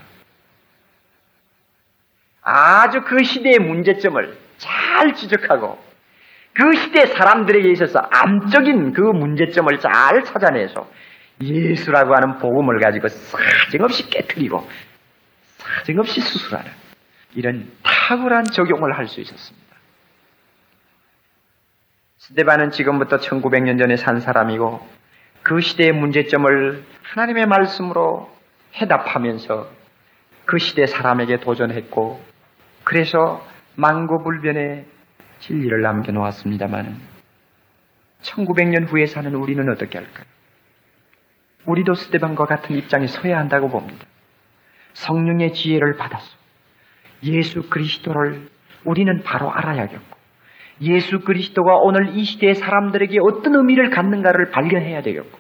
아주 2.43 3.01
그 3.01 3.25
시대의 3.25 3.59
문제점을 3.59 4.39
잘 4.59 5.15
지적하고 5.15 5.79
그 6.53 6.73
시대 6.77 7.07
사람들에게 7.07 7.69
있어서 7.73 7.99
암적인 7.99 8.93
그 8.93 9.01
문제점을 9.01 9.77
잘 9.81 10.23
찾아내서 10.23 10.89
예수라고 11.43 12.15
하는 12.15 12.39
복음을 12.39 12.79
가지고 12.79 13.09
사정없이 13.09 14.09
깨뜨리고 14.09 14.69
사정없이 15.77 16.21
수술하는 16.21 16.71
이런 17.35 17.71
탁월한 17.83 18.45
적용을 18.45 18.97
할 18.97 19.09
수 19.09 19.21
있었습니다. 19.21 19.67
스테반은 22.19 22.71
지금부터 22.71 23.19
1900년 23.19 23.79
전에 23.79 23.97
산 23.97 24.21
사람이고 24.21 24.87
그 25.43 25.61
시대의 25.61 25.93
문제점을 25.93 26.85
하나님의 27.03 27.47
말씀으로 27.47 28.35
해답하면서 28.75 29.71
그 30.45 30.59
시대 30.59 30.87
사람에게 30.87 31.39
도전했고 31.41 32.21
그래서 32.85 33.47
망고불변의 33.77 34.87
진리를 35.41 35.81
남겨놓았습니다만 35.83 37.01
1900년 38.23 38.89
후에 38.91 39.07
사는 39.07 39.33
우리는 39.35 39.69
어떻게 39.69 39.99
할까요? 39.99 40.25
우리도 41.67 41.95
스테반과 41.95 42.47
같은 42.47 42.77
입장에 42.77 43.07
서야 43.07 43.39
한다고 43.39 43.69
봅니다. 43.69 44.07
성령의 44.97 45.53
지혜를 45.53 45.97
받았어. 45.97 46.37
예수 47.25 47.69
그리스도를 47.69 48.49
우리는 48.85 49.23
바로 49.23 49.53
알아야겠고, 49.53 50.17
예수 50.83 51.21
그리스도가 51.21 51.77
오늘 51.77 52.17
이 52.17 52.25
시대의 52.25 52.55
사람들에게 52.55 53.19
어떤 53.23 53.55
의미를 53.55 53.91
갖는가를 53.91 54.51
발견해야 54.51 55.03
되겠고, 55.03 55.39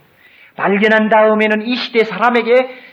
발견한 0.56 1.08
다음에는 1.08 1.62
이 1.62 1.74
시대 1.76 2.04
사람에게 2.04 2.52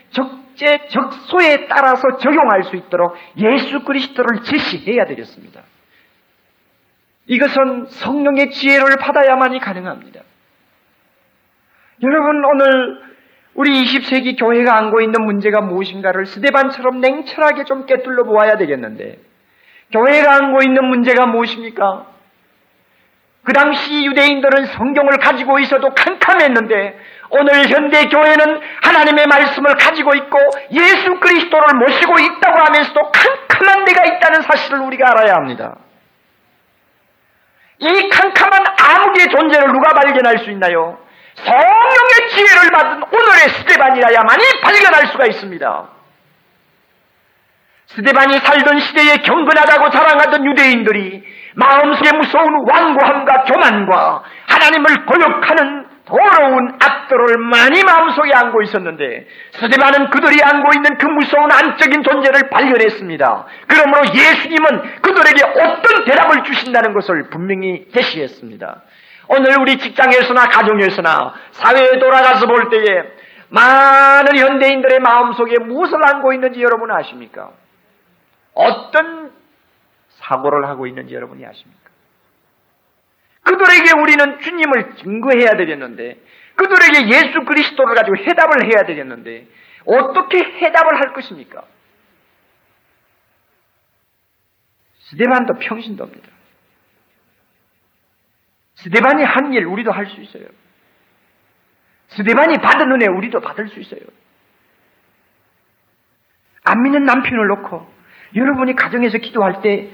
적재, 0.10 0.88
적소에 0.88 1.68
따라서 1.68 2.18
적용할 2.18 2.64
수 2.64 2.76
있도록 2.76 3.16
예수 3.38 3.84
그리스도를 3.84 4.44
제시해야 4.44 5.06
되겠습니다. 5.06 5.62
이것은 7.28 7.86
성령의 7.86 8.52
지혜를 8.52 8.98
받아야만이 9.00 9.60
가능합니다. 9.60 10.22
여러분, 12.04 12.44
오늘 12.46 13.13
우리 13.56 13.84
20세기 13.84 14.40
교회가 14.40 14.76
안고 14.78 15.02
있는 15.02 15.24
문제가 15.26 15.62
무엇인가를 15.62 16.26
스데반처럼 16.26 17.02
냉철하게 17.02 17.66
좀 17.66 17.86
깨뚫려 17.86 18.24
보아야 18.24 18.58
되겠는데, 18.58 19.20
교회가 19.92 20.36
안고 20.36 20.64
있는 20.64 20.86
문제가 20.86 21.28
무엇입니까? 21.28 22.08
그 23.44 23.54
당시 23.54 24.06
유대인들은 24.06 24.66
성경을 24.66 25.18
가지고 25.20 25.60
있어도 25.60 25.90
캄캄했는데, 25.90 27.00
오늘 27.30 27.68
현대 27.68 28.06
교회는 28.06 28.62
하나님의 28.84 29.26
말씀을 29.28 29.76
가지고 29.76 30.14
있고 30.16 30.38
예수 30.72 31.20
그리스도를 31.20 31.68
모시고 31.80 32.20
있다고 32.20 32.60
하면서도 32.60 33.12
캄캄한 33.12 33.86
데가 33.86 34.06
있다는 34.06 34.42
사실을 34.42 34.80
우리가 34.82 35.12
알아야 35.12 35.36
합니다. 35.36 35.78
이 37.80 38.10
캄캄한 38.10 38.66
암흑의 38.80 39.30
존재를 39.30 39.68
누가 39.74 39.94
발견할 39.94 40.40
수 40.40 40.52
있나요? 40.52 41.03
성령의 41.36 42.30
지혜를 42.30 42.70
받은 42.72 43.04
오늘의 43.12 43.50
스테반이라야만이 43.60 44.44
발견할 44.62 45.08
수가 45.08 45.26
있습니다. 45.26 45.90
스테반이 47.88 48.40
살던 48.40 48.80
시대에 48.80 49.18
경건하다고 49.18 49.90
자랑하던 49.90 50.46
유대인들이 50.46 51.24
마음속에 51.56 52.16
무서운 52.18 52.48
완고함과 52.68 53.44
교만과 53.44 54.24
하나님을 54.48 55.06
고역하는 55.06 55.94
더러운 56.06 56.78
악도를 56.82 57.38
많이 57.38 57.84
마음속에 57.84 58.32
안고 58.34 58.62
있었는데 58.64 59.26
스데반은 59.52 60.10
그들이 60.10 60.44
안고 60.44 60.72
있는 60.76 60.98
그 60.98 61.06
무서운 61.08 61.50
안적인 61.52 62.04
존재를 62.04 62.50
발견했습니다. 62.50 63.46
그러므로 63.68 64.02
예수님은 64.14 65.02
그들에게 65.02 65.62
어떤 65.62 66.06
대답을 66.06 66.44
주신다는 66.44 66.94
것을 66.94 67.30
분명히 67.30 67.86
제시했습니다. 67.94 68.82
오늘 69.28 69.60
우리 69.60 69.78
직장에서나 69.78 70.48
가정에서나 70.50 71.34
사회에 71.52 72.00
돌아가서 72.00 72.46
볼 72.48 72.70
때에 72.70 73.14
많은 73.50 74.38
현대인들의 74.38 75.00
마음속에 75.00 75.60
무엇을 75.60 75.98
안고 76.04 76.34
있는지 76.34 76.62
여러분 76.62 76.92
아십니까? 76.92 77.52
어떤 78.54 79.32
사고를 80.10 80.68
하고 80.68 80.88
있는지 80.88 81.14
여러분이 81.14 81.46
아십니까? 81.46 81.84
그들에게 83.44 83.92
우리는 84.00 84.40
주님을 84.40 84.96
증거해야 84.96 85.52
되겠는데, 85.58 86.18
그들에게 86.56 87.08
예수 87.10 87.46
그리스도를 87.46 87.96
가지고 87.96 88.18
해답을 88.18 88.66
해야 88.66 88.86
되겠는데, 88.86 89.48
어떻게 89.86 90.38
해답을 90.40 90.96
할 90.96 91.14
것입니까? 91.14 91.64
스데반도 95.10 95.56
평신도입니다. 95.60 96.33
스데반이 98.76 99.24
한 99.24 99.54
일 99.54 99.66
우리도 99.66 99.92
할 99.92 100.08
수 100.08 100.20
있어요. 100.22 100.46
스데반이 102.10 102.58
받은 102.58 102.92
은혜 102.92 103.08
우리도 103.08 103.40
받을 103.42 103.68
수 103.70 103.80
있어요. 103.80 104.02
안 106.66 106.82
믿는 106.84 107.04
남편을 107.04 107.48
놓고 107.48 107.86
여러분이 108.36 108.76
가정에서 108.76 109.18
기도할 109.20 109.62
때 109.62 109.90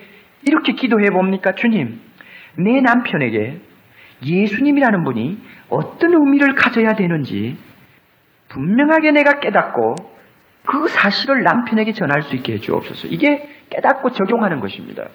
이렇게 0.46 0.74
기도해 0.74 1.10
봅니까? 1.10 1.54
주님, 1.54 2.00
내 2.58 2.82
남편에게 2.82 3.60
예수님이라는 4.26 5.04
분이 5.04 5.42
어떤 5.70 6.14
의미를 6.14 6.56
가져야 6.56 6.94
되는지 6.94 7.58
분명하게 8.50 9.12
내가 9.12 9.40
깨닫고 9.40 9.96
그 10.66 10.88
사실을 10.88 11.44
남편에게 11.44 11.94
전할 11.94 12.22
수 12.24 12.36
있게 12.36 12.54
해주옵소서. 12.54 13.08
이게 13.08 13.48
깨닫고 13.70 14.12
적용하는 14.12 14.60
것입니다. 14.60 15.08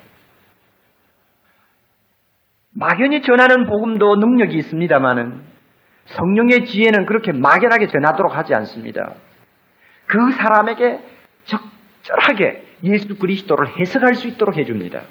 막연히 2.75 3.23
전하는 3.23 3.67
복음도 3.67 4.17
능력이 4.17 4.57
있습니다만은 4.57 5.43
성령의 6.07 6.67
지혜는 6.67 7.07
그렇게 7.07 7.33
막연하게 7.33 7.87
전하도록 7.87 8.37
하지 8.37 8.55
않습니다. 8.55 9.15
그 10.07 10.33
사람에게 10.33 10.99
적절하게 11.45 12.65
예수 12.85 13.17
그리스도를 13.17 13.79
해석할 13.79 14.15
수 14.15 14.29
있도록 14.29 14.57
해줍니다. 14.57 15.03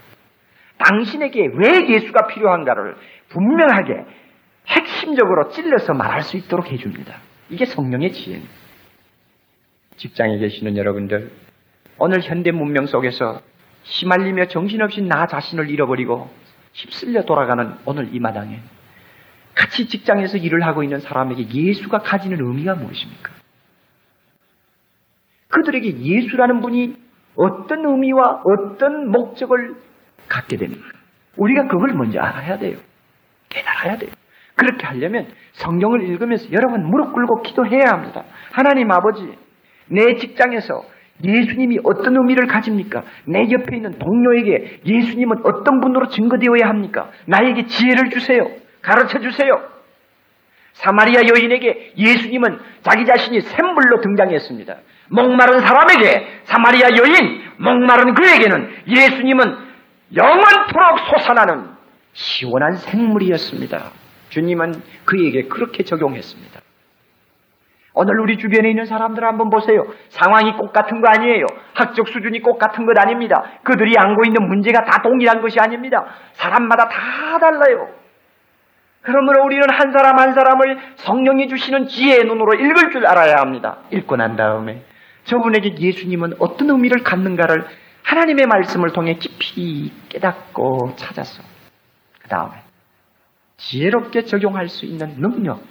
당신에게 0.77 1.47
왜 1.55 1.89
예수가 1.89 2.27
필요한가를 2.27 2.95
분명하게 3.29 4.05
핵심적으로 4.67 5.49
찔러서 5.49 5.93
말할 5.93 6.21
수 6.21 6.37
있도록 6.37 6.71
해줍니다. 6.71 7.15
이게 7.49 7.65
성령의 7.65 8.11
지혜입니다. 8.11 8.53
직장에 9.95 10.37
계시는 10.37 10.77
여러분들, 10.77 11.31
오늘 11.97 12.21
현대 12.21 12.51
문명 12.51 12.85
속에서 12.85 13.41
휘말리며 13.83 14.47
정신없이 14.47 15.01
나 15.01 15.27
자신을 15.27 15.69
잃어버리고 15.69 16.29
휩쓸려 16.73 17.23
돌아가는 17.23 17.75
오늘 17.85 18.13
이 18.13 18.19
마당에 18.19 18.59
같이 19.55 19.87
직장에서 19.87 20.37
일을 20.37 20.63
하고 20.63 20.83
있는 20.83 20.99
사람에게 20.99 21.47
예수가 21.49 21.99
가지는 21.99 22.37
의미가 22.39 22.75
무엇입니까? 22.75 23.31
그들에게 25.49 25.99
예수라는 25.99 26.61
분이 26.61 26.95
어떤 27.35 27.85
의미와 27.85 28.41
어떤 28.43 29.09
목적을 29.11 29.75
갖게 30.27 30.57
됩니다. 30.57 30.83
우리가 31.37 31.67
그걸 31.67 31.93
먼저 31.93 32.19
알아야 32.19 32.57
돼요. 32.57 32.77
깨달아야 33.49 33.97
돼요. 33.97 34.11
그렇게 34.55 34.85
하려면 34.85 35.27
성경을 35.53 36.03
읽으면서 36.03 36.51
여러분 36.51 36.83
무릎 36.89 37.13
꿇고 37.13 37.41
기도해야 37.43 37.91
합니다. 37.91 38.23
하나님 38.51 38.91
아버지, 38.91 39.37
내 39.87 40.15
직장에서 40.15 40.83
예수님이 41.23 41.79
어떤 41.83 42.15
의미를 42.15 42.47
가집니까? 42.47 43.03
내 43.25 43.49
옆에 43.51 43.75
있는 43.75 43.97
동료에게 43.97 44.81
예수님은 44.85 45.37
어떤 45.45 45.79
분으로 45.79 46.07
증거되어야 46.07 46.67
합니까? 46.67 47.09
나에게 47.27 47.65
지혜를 47.65 48.09
주세요. 48.09 48.49
가르쳐 48.81 49.19
주세요. 49.19 49.73
사마리아 50.73 51.21
여인에게 51.21 51.93
예수님은 51.97 52.59
자기 52.81 53.05
자신이 53.05 53.41
샘불로 53.41 54.01
등장했습니다. 54.01 54.75
목마른 55.09 55.61
사람에게 55.61 56.27
사마리아 56.45 56.87
여인, 56.97 57.41
목마른 57.57 58.13
그에게는 58.15 58.69
예수님은 58.87 59.57
영원토록 60.15 60.99
솟아나는 61.09 61.69
시원한 62.13 62.75
생물이었습니다. 62.75 63.91
주님은 64.29 64.81
그에게 65.05 65.43
그렇게 65.43 65.83
적용했습니다. 65.83 66.59
오늘 67.95 68.19
우리 68.19 68.37
주변에 68.37 68.69
있는 68.69 68.85
사람들 68.85 69.23
한번 69.23 69.49
보세요. 69.49 69.85
상황이 70.09 70.53
꼭 70.53 70.73
같은 70.73 71.01
거 71.01 71.09
아니에요. 71.09 71.45
학적 71.75 72.07
수준이 72.07 72.41
꼭 72.41 72.57
같은 72.57 72.85
것 72.85 72.97
아닙니다. 72.97 73.43
그들이 73.63 73.95
안고 73.97 74.23
있는 74.25 74.47
문제가 74.47 74.83
다 74.83 75.01
동일한 75.03 75.41
것이 75.41 75.59
아닙니다. 75.59 76.05
사람마다 76.33 76.89
다 76.89 77.37
달라요. 77.39 77.89
그러므로 79.01 79.43
우리는 79.43 79.63
한 79.69 79.91
사람 79.91 80.17
한 80.17 80.33
사람을 80.33 80.79
성령이 80.95 81.49
주시는 81.49 81.87
지혜의 81.87 82.23
눈으로 82.23 82.53
읽을 82.55 82.91
줄 82.91 83.05
알아야 83.05 83.35
합니다. 83.37 83.77
읽고 83.91 84.15
난 84.15 84.35
다음에 84.35 84.81
저분에게 85.25 85.75
예수님은 85.77 86.35
어떤 86.39 86.69
의미를 86.69 87.03
갖는가를 87.03 87.65
하나님의 88.03 88.47
말씀을 88.47 88.91
통해 88.91 89.15
깊이 89.15 89.91
깨닫고 90.09 90.95
찾아서 90.95 91.43
그 92.21 92.27
다음에 92.27 92.53
지혜롭게 93.57 94.23
적용할 94.23 94.67
수 94.67 94.85
있는 94.85 95.15
능력 95.17 95.61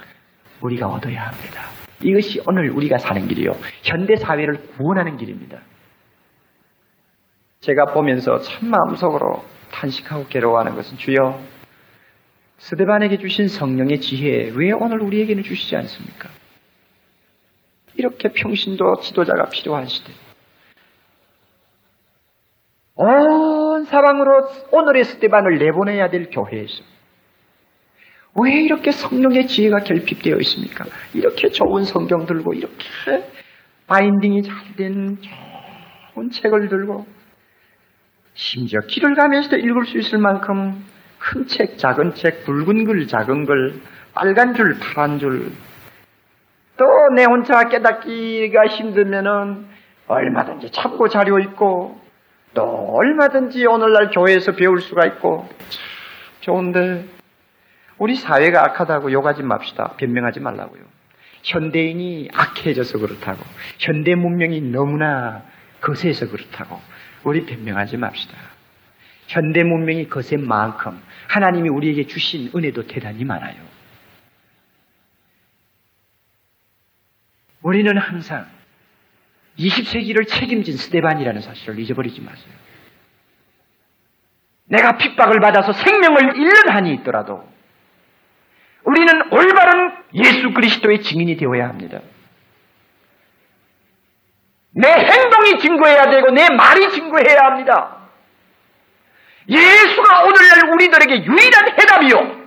우리가 0.61 0.87
얻어야 0.87 1.27
합니다. 1.27 1.82
이것이 2.03 2.43
오늘 2.47 2.71
우리가 2.71 2.99
사는 2.99 3.27
길이요. 3.29 3.53
현대 3.83 4.17
사회를 4.17 4.55
구원하는 4.77 5.17
길입니다. 5.17 5.61
제가 7.61 7.87
보면서 7.93 8.41
참 8.41 8.71
마음속으로 8.71 9.45
탄식하고 9.71 10.27
괴로워하는 10.27 10.75
것은 10.75 10.99
주여 10.99 11.41
스데반에게 12.59 13.19
주신 13.19 13.49
성령의 13.49 14.01
지혜 14.01 14.53
왜 14.55 14.73
오늘 14.73 15.01
우리에게는 15.01 15.43
주시지 15.43 15.77
않습니까? 15.77 16.29
이렇게 17.95 18.33
평신도 18.33 19.01
지도자가 19.03 19.49
필요한 19.51 19.87
시대. 19.87 20.13
온 22.95 23.85
사방으로 23.85 24.49
오늘의 24.71 25.05
스테반을 25.05 25.59
내보내야 25.59 26.11
될 26.11 26.31
교회에서 26.31 26.92
왜 28.35 28.53
이렇게 28.63 28.93
성령의 28.93 29.47
지혜가 29.47 29.81
결핍되어 29.81 30.37
있습니까? 30.39 30.85
이렇게 31.13 31.51
좋은 31.51 31.85
성경 31.85 32.25
들고 32.27 32.55
이렇게 32.55 32.75
바인딩이 33.87 34.43
잘 34.43 34.55
된 34.77 35.19
좋은 36.15 36.31
책을 36.31 36.69
들고 36.69 37.07
심지어 38.35 38.81
길을 38.81 39.15
가면서도 39.15 39.57
읽을 39.59 39.85
수 39.87 39.99
있을 39.99 40.19
만큼 40.19 40.83
큰 41.19 41.47
책, 41.47 41.77
작은 41.79 42.15
책, 42.15 42.45
붉은 42.45 42.85
글, 42.85 43.07
작은 43.07 43.45
글, 43.45 43.81
빨간 44.15 44.55
줄, 44.55 44.79
파란 44.79 45.19
줄. 45.19 45.53
또 46.79 46.85
내 47.15 47.25
혼자 47.25 47.69
깨닫기가 47.69 48.67
힘들면은 48.67 49.67
얼마든지 50.09 50.71
참고 50.73 51.09
자료 51.09 51.39
있고 51.41 52.01
또 52.55 52.63
얼마든지 52.65 53.67
오늘날 53.67 54.11
교회에서 54.11 54.53
배울 54.53 54.81
수가 54.81 55.05
있고 55.07 55.47
좋은데 56.41 57.05
우리 58.03 58.17
사회가 58.17 58.65
악하다고 58.65 59.13
욕하지 59.13 59.45
맙시다. 59.45 59.93
변명하지 59.97 60.41
말라고요. 60.41 60.83
현대인이 61.45 62.31
악해져서 62.35 62.99
그렇다고 62.99 63.45
현대 63.79 64.17
문명이 64.17 64.61
너무나 64.61 65.45
거세서 65.81 66.29
그렇다고 66.31 66.81
우리 67.23 67.47
변명하지 67.47 67.99
맙시다. 67.99 68.37
현대 69.29 69.63
문명이 69.63 70.09
거센 70.09 70.45
만큼 70.45 71.01
하나님이 71.29 71.69
우리에게 71.69 72.09
주신 72.09 72.51
은혜도 72.53 72.89
대단히 72.89 73.25
많아요. 73.25 73.63
우리는 77.63 77.97
항상 77.97 78.49
20세기를 79.61 80.27
책임진 80.27 80.77
스테반이라는 80.77 81.41
사실을 81.41 81.79
잊어버리지 81.79 82.21
마세요. 82.21 82.53
내가 84.65 84.97
핍박을 84.97 85.39
받아서 85.39 85.73
생명을 85.73 86.37
잃는 86.37 86.69
한이 86.69 86.95
있더라도 86.95 87.52
우리는 88.85 89.33
올바른 89.33 89.93
예수 90.15 90.53
그리스도의 90.53 91.03
증인이 91.03 91.37
되어야 91.37 91.69
합니다. 91.69 92.01
내 94.75 94.89
행동이 94.89 95.59
증거해야 95.61 96.11
되고 96.11 96.31
내 96.31 96.49
말이 96.49 96.91
증거해야 96.91 97.39
합니다. 97.45 97.97
예수가 99.49 100.23
오늘날 100.25 100.73
우리들에게 100.73 101.25
유일한 101.25 101.79
해답이요. 101.79 102.43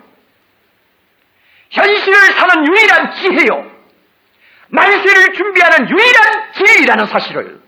현실을 1.71 2.17
사는 2.33 2.67
유일한 2.67 3.11
지혜요. 3.15 3.71
만세를 4.69 5.33
준비하는 5.33 5.89
유일한 5.89 6.53
진리라는 6.53 7.05
사실을 7.05 7.61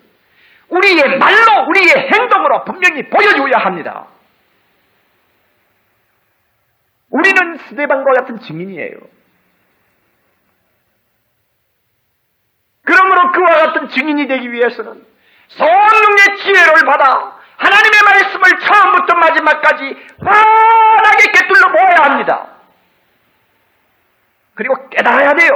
우리의 0.70 1.18
말로 1.18 1.68
우리의 1.70 2.10
행동으로 2.12 2.64
분명히 2.66 3.08
보여줘야 3.10 3.64
합니다. 3.64 4.08
우리는 7.10 7.58
스데반과 7.58 8.12
같은 8.14 8.40
증인이에요. 8.40 8.98
그러므로 12.84 13.32
그와 13.32 13.48
같은 13.66 13.90
증인이 13.90 14.28
되기 14.28 14.52
위해서는 14.52 15.06
성령의 15.50 16.38
지혜를 16.38 16.86
받아 16.86 17.38
하나님의 17.58 18.00
말씀을 18.06 18.60
처음부터 18.60 19.16
마지막까지 19.16 19.84
환하게 20.20 21.32
꿰뚫러 21.32 21.72
보아야 21.72 22.12
합니다. 22.12 22.48
그리고 24.54 24.90
깨달아야 24.90 25.34
돼요. 25.34 25.52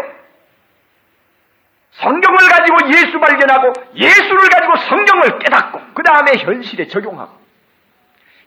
성경을 1.91 2.37
가지고 2.49 2.77
예수 2.93 3.19
발견하고 3.19 3.73
예수를 3.95 4.49
가지고 4.49 4.75
성경을 4.77 5.39
깨닫고 5.39 5.81
그 5.93 6.03
다음에 6.03 6.37
현실에 6.37 6.87
적용하고 6.87 7.39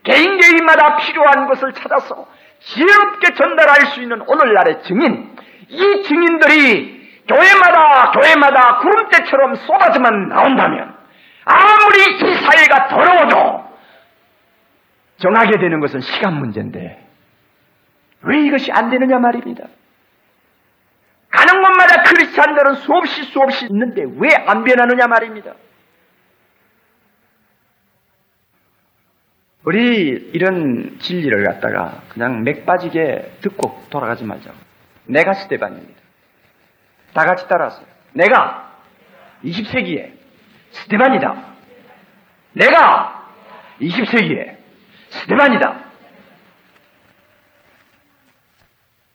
개인 0.03 0.39
개인마다 0.39 0.97
필요한 0.97 1.47
것을 1.47 1.73
찾아서 1.75 2.27
지혜롭게 2.67 3.35
전달할 3.35 3.87
수 3.87 4.01
있는 4.03 4.21
오늘날의 4.27 4.83
증인 4.85 5.37
이 5.69 6.03
증인들이 6.03 6.95
교회마다 7.29 8.11
교회마다 8.13 8.79
구름대처럼 8.79 9.55
쏟아져만 9.57 10.29
나온다면 10.29 10.95
아무리 11.45 12.17
이 12.17 12.35
사회가 12.35 12.89
더러워도 12.89 13.65
정하게 15.19 15.59
되는 15.59 15.81
것은 15.81 16.01
시간 16.01 16.35
문제인데 16.35 17.07
왜 18.23 18.41
이것이 18.47 18.73
안 18.73 18.91
되느냐 18.91 19.19
말입니다. 19.19 19.65
가는 21.31 21.63
곳마다 21.63 22.03
크리스찬들은 22.05 22.75
수없이 22.77 23.23
수없이 23.25 23.67
있는데 23.71 24.05
왜 24.19 24.31
안 24.47 24.65
변하느냐 24.65 25.07
말입니다. 25.07 25.53
우리 29.65 30.31
이런 30.35 30.99
진리를 30.99 31.45
갖다가 31.45 32.03
그냥 32.11 32.45
맥 32.45 32.67
빠지게 32.67 33.39
듣고 33.41 33.83
돌아가지 33.91 34.25
말자고. 34.25 34.57
내가 35.07 35.33
스테반입니다. 35.33 36.01
다 37.15 37.25
같이 37.25 37.49
따라하세요. 37.49 37.87
내가 38.13 38.79
20세기에 39.45 40.13
스테반이다. 40.71 41.45
내가 42.53 43.31
20세기에 43.81 44.57
스테반이다. 45.11 45.85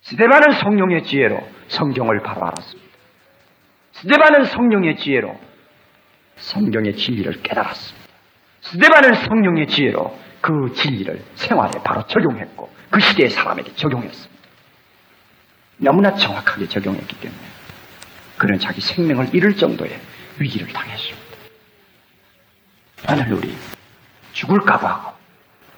스테반은 0.02 0.52
성령의 0.54 1.04
지혜로 1.04 1.48
성경을 1.68 2.22
바로 2.24 2.48
알았습니다. 2.48 2.90
스테반은 3.92 4.46
성령의 4.46 4.98
지혜로 4.98 5.40
성경의 6.38 6.96
진리를 6.96 7.44
깨달았습니다. 7.44 8.10
스테반은 8.62 9.14
성령의 9.14 9.68
지혜로 9.68 10.29
그 10.42 10.74
진리를 10.74 11.24
생활에 11.36 11.72
바로 11.84 12.06
적용했고 12.08 12.70
그 12.90 13.00
시대의 13.00 13.30
사람에게 13.30 13.76
적용했습니다. 13.76 14.40
너무나 15.78 16.16
정확하게 16.16 16.68
적용했기 16.68 17.20
때문에 17.20 17.42
그는 18.38 18.60
자기 18.60 18.82
생명을 18.82 19.34
잃을 19.34 19.56
정도의 19.56 20.00
위기를 20.38 20.68
당했습니다. 20.72 21.30
오늘 23.12 23.34
우리 23.34 23.56
죽을 24.34 24.60
각오하고 24.62 25.14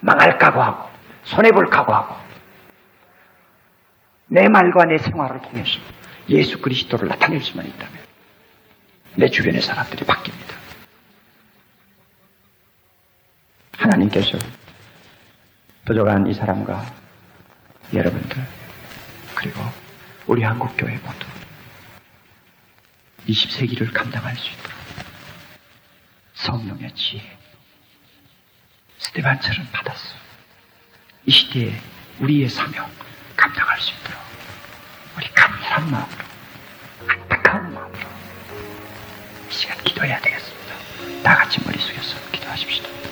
망할 0.00 0.38
각오하고 0.38 0.88
손해볼 1.24 1.66
각오하고 1.66 2.16
내 4.28 4.48
말과 4.48 4.84
내 4.86 4.98
생활을 4.98 5.42
통해서 5.42 5.78
예수 6.28 6.60
그리스도를 6.60 7.08
나타낼 7.08 7.40
수만 7.42 7.66
있다면 7.66 7.92
내 9.16 9.28
주변의 9.28 9.60
사람들이 9.60 10.04
바뀝니다. 10.04 10.61
하나님께서 13.82 14.38
부족한 15.84 16.28
이 16.28 16.34
사람과 16.34 16.86
여러분들 17.92 18.36
그리고 19.34 19.60
우리 20.26 20.42
한국 20.44 20.72
교회 20.76 20.96
모두 20.98 21.26
20세기를 23.26 23.92
감당할 23.92 24.36
수 24.36 24.50
있도록 24.50 24.78
성령의 26.34 26.94
지혜 26.94 27.22
스테반처럼 28.98 29.66
받았어. 29.72 30.16
이 31.26 31.30
시대에 31.30 31.72
우리의 32.20 32.48
사명 32.48 32.88
감당할 33.36 33.80
수 33.80 33.92
있도록 33.94 34.20
우리 35.16 35.28
간절한 35.28 35.90
마음으로 35.90 36.24
안타까운 37.08 37.74
마음으로 37.74 38.08
이 39.50 39.52
시간 39.52 39.76
기도해야 39.82 40.20
되겠습니다. 40.20 40.74
다 41.24 41.36
같이 41.36 41.60
머리 41.64 41.78
숙여서 41.78 42.30
기도하십시다. 42.30 43.11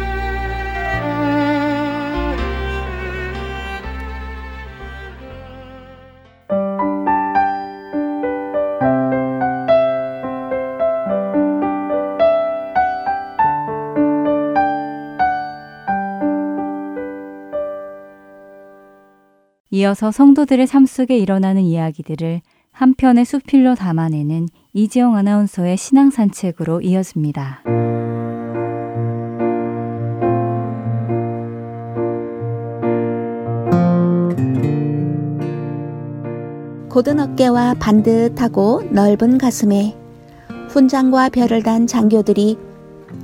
이어서 19.81 20.11
성도들의 20.11 20.67
삶 20.67 20.85
속에 20.85 21.17
일어나는 21.17 21.63
이야기들을 21.63 22.41
한 22.71 22.93
편의 22.93 23.25
수필로 23.25 23.73
담아내는 23.73 24.47
이지영 24.73 25.15
아나운서의 25.15 25.75
신앙 25.75 26.11
산책으로 26.11 26.81
이어집니다. 26.81 27.63
고든 36.87 37.19
어깨와 37.19 37.75
반듯하고 37.79 38.83
넓은 38.91 39.39
가슴에 39.39 39.97
훈장과 40.69 41.29
별을 41.29 41.63
단 41.63 41.87
장교들이 41.87 42.59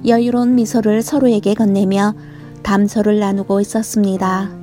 여유로운 0.07 0.55
미소를 0.55 1.03
서로에게 1.03 1.53
건네며 1.53 2.15
담소를 2.63 3.19
나누고 3.19 3.61
있었습니다. 3.61 4.56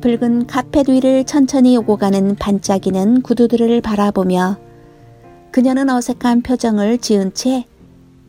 붉은 0.00 0.46
카펫 0.46 0.88
위를 0.88 1.24
천천히 1.24 1.76
오고 1.76 1.98
가는 1.98 2.34
반짝이는 2.34 3.20
구두들을 3.20 3.82
바라보며 3.82 4.58
그녀는 5.52 5.90
어색한 5.90 6.40
표정을 6.40 6.96
지은 6.98 7.34
채 7.34 7.66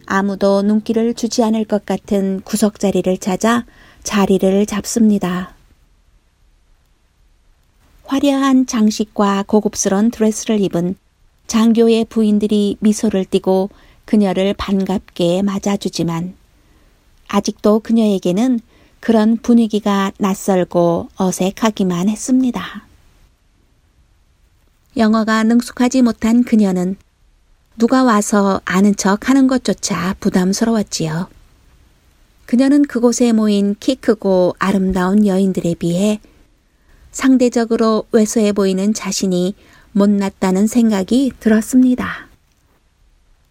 아무도 0.05 0.63
눈길을 0.63 1.13
주지 1.13 1.43
않을 1.43 1.63
것 1.63 1.85
같은 1.85 2.41
구석자리를 2.41 3.17
찾아 3.19 3.65
자리를 4.03 4.65
잡습니다. 4.65 5.55
화려한 8.03 8.65
장식과 8.65 9.45
고급스러운 9.47 10.11
드레스를 10.11 10.59
입은 10.59 10.95
장교의 11.47 12.05
부인들이 12.05 12.75
미소를 12.81 13.23
띠고 13.23 13.69
그녀를 14.03 14.53
반갑게 14.55 15.43
맞아주지만 15.43 16.33
아직도 17.29 17.79
그녀에게는 17.79 18.59
그런 19.01 19.37
분위기가 19.37 20.11
낯설고 20.19 21.09
어색하기만 21.17 22.07
했습니다. 22.07 22.85
영어가 24.95 25.43
능숙하지 25.43 26.03
못한 26.03 26.43
그녀는 26.43 26.95
누가 27.77 28.03
와서 28.03 28.61
아는 28.63 28.95
척 28.95 29.27
하는 29.27 29.47
것조차 29.47 30.15
부담스러웠지요. 30.19 31.27
그녀는 32.45 32.83
그곳에 32.83 33.31
모인 33.31 33.75
키 33.79 33.95
크고 33.95 34.55
아름다운 34.59 35.25
여인들에 35.25 35.75
비해 35.75 36.19
상대적으로 37.11 38.05
왜소해 38.11 38.51
보이는 38.51 38.93
자신이 38.93 39.55
못났다는 39.93 40.67
생각이 40.67 41.31
들었습니다. 41.39 42.27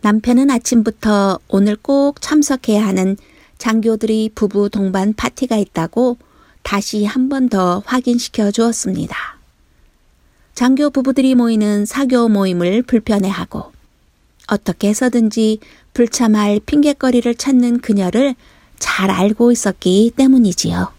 남편은 0.03 0.51
아침부터 0.51 1.41
오늘 1.49 1.77
꼭 1.77 2.21
참석해야 2.23 2.87
하는 2.87 3.17
장교들이 3.61 4.31
부부 4.35 4.71
동반 4.71 5.13
파티가 5.15 5.57
있다고 5.57 6.17
다시 6.63 7.05
한 7.05 7.29
번 7.29 7.49
더 7.51 7.83
확인시켜 7.85 8.51
주었습니다. 8.51 9.17
장교 10.55 10.89
부부들이 10.91 11.35
모이는 11.35 11.85
사교 11.85 12.29
모임을 12.29 12.83
불편해하고 12.83 13.71
어떻게 14.49 14.89
해서든지 14.89 15.61
불참할 15.95 16.61
핑계거리를 16.65 17.35
찾는 17.35 17.81
그녀를 17.81 18.35
잘 18.79 19.11
알고 19.11 19.53
있었기 19.53 20.13
때문이지요. 20.17 20.93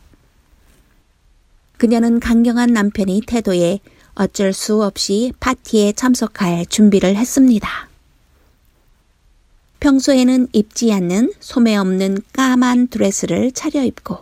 그녀는 1.77 2.19
강경한 2.19 2.71
남편의 2.73 3.21
태도에 3.25 3.79
어쩔 4.13 4.53
수 4.53 4.83
없이 4.83 5.33
파티에 5.39 5.93
참석할 5.93 6.67
준비를 6.67 7.15
했습니다. 7.15 7.89
평소에는 9.81 10.47
입지 10.53 10.93
않는 10.93 11.33
소매 11.39 11.75
없는 11.75 12.19
까만 12.33 12.87
드레스를 12.87 13.51
차려입고 13.51 14.19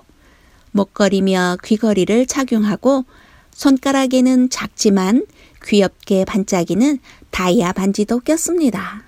목걸이며 0.72 1.58
귀걸이를 1.66 2.26
착용하고 2.28 3.04
손가락에는 3.52 4.50
작지만 4.50 5.26
귀엽게 5.66 6.24
반짝이는 6.24 7.00
다이아 7.32 7.74
반지도 7.74 8.22
꼈습니다. 8.22 9.04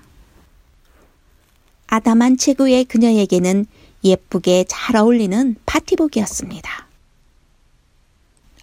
아담한 1.87 2.35
체구의 2.35 2.83
그녀에게는 2.83 3.65
예쁘게 4.03 4.65
잘 4.67 4.97
어울리는 4.97 5.55
파티복이었습니다. 5.65 6.87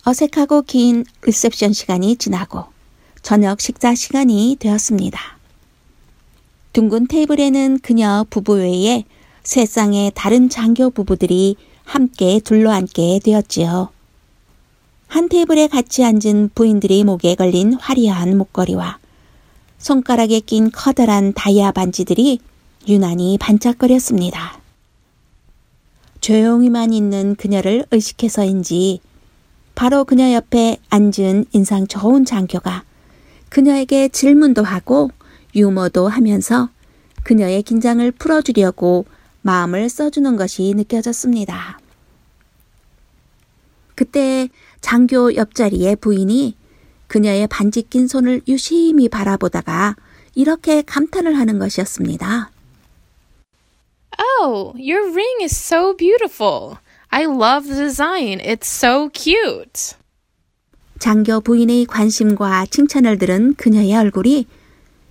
어색하고 0.05 0.62
긴 0.62 1.07
리셉션 1.22 1.72
시간이 1.72 2.16
지나고 2.16 2.66
저녁 3.22 3.62
식사 3.62 3.95
시간이 3.95 4.59
되었습니다. 4.61 5.38
둥근 6.79 7.09
테이블에는 7.09 7.81
그녀 7.83 8.24
부부 8.31 8.59
외에 8.59 9.03
세상의 9.43 10.12
다른 10.14 10.49
장교 10.49 10.91
부부들이 10.91 11.57
함께 11.83 12.39
둘러앉게 12.39 13.18
되었지요. 13.24 13.89
한 15.09 15.29
테이블에 15.29 15.66
같이 15.66 16.05
앉은 16.05 16.51
부인들이 16.55 17.03
목에 17.03 17.35
걸린 17.35 17.72
화려한 17.72 18.39
목걸이와 18.39 19.01
손가락에 19.79 20.39
낀 20.39 20.70
커다란 20.70 21.33
다이아 21.33 21.72
반지들이 21.72 22.39
유난히 22.87 23.39
반짝거렸습니다. 23.39 24.61
조용히만 26.20 26.93
있는 26.93 27.35
그녀를 27.35 27.87
의식해서인지 27.91 29.01
바로 29.74 30.05
그녀 30.05 30.33
옆에 30.33 30.76
앉은 30.91 31.47
인상 31.51 31.89
좋은 31.89 32.24
장교가 32.24 32.85
그녀에게 33.49 34.07
질문도 34.11 34.62
하고 34.62 35.11
유머도 35.59 36.09
하면서 36.09 36.71
그녀의 37.25 37.63
긴장을 37.63 38.11
풀어주려고 38.13 39.05
마음을 39.43 39.89
써주는 39.89 40.37
것이 40.37 40.73
느껴졌습니다. 40.77 41.79
그때 43.95 44.49
장교 44.81 45.35
옆자리의 45.35 45.97
부인이 45.97 46.57
그녀의 47.09 47.49
반지 47.49 47.83
낀 47.83 48.07
손을 48.07 48.43
유심히 48.47 49.09
바라보다가 49.09 49.97
이렇게 50.35 50.83
감탄을 50.83 51.37
하는 51.37 51.59
것이었습니다. 51.59 52.51
Oh, 54.41 54.73
your 54.79 55.11
ring 55.11 55.43
is 55.43 55.57
so 55.57 55.97
beautiful. 55.97 56.77
I 57.11 57.25
love 57.25 57.67
the 57.67 57.77
design. 57.77 58.39
It's 58.41 58.67
so 58.67 59.09
cute. 59.13 59.97
장교 60.99 61.41
부인의 61.41 61.87
관심과 61.87 62.67
칭찬을 62.67 63.19
들은 63.19 63.55
그녀의 63.55 63.95
얼굴이 63.97 64.47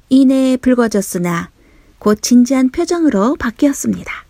이내 0.09 0.57
붉어졌으나 0.57 1.49
곧 1.99 2.21
진지한 2.21 2.69
표정으로 2.69 3.35
바뀌었습니다. 3.35 4.25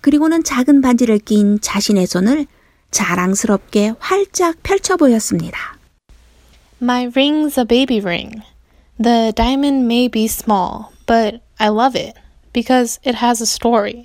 그리고는 0.00 0.44
작은 0.44 0.80
반지를 0.80 1.18
낀 1.18 1.60
자신의 1.60 2.06
손을 2.06 2.46
자랑스럽게 2.90 3.94
활짝 3.98 4.56
펼쳐 4.62 4.96
보였습니다. 4.96 5.76
My 6.82 7.06
ring's 7.06 7.58
a 7.58 7.64
baby 7.64 8.00
ring. 8.00 8.42
The 9.02 9.32
diamond 9.32 9.84
may 9.84 10.08
be 10.08 10.24
small, 10.24 10.86
but 11.06 11.40
I 11.58 11.68
love 11.68 11.98
it 11.98 12.14
because 12.52 13.00
it 13.06 13.18
has 13.24 13.42
a 13.42 13.46
story. 13.46 14.02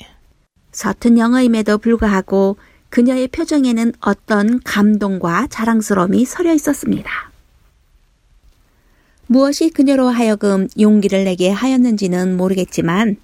서툰 0.72 1.18
영어임에도 1.18 1.78
불구하고 1.78 2.58
그녀의 2.90 3.28
표정에는 3.28 3.94
어떤 4.02 4.60
감동과 4.64 5.48
자랑스러움이 5.50 6.26
서려 6.26 6.54
있었습니다. 6.54 7.29
무엇이 9.32 9.70
그녀로 9.70 10.08
하여금 10.08 10.68
용기를 10.80 11.24
내게 11.24 11.52
하였는지는 11.52 12.36
모르겠지만 12.36 13.18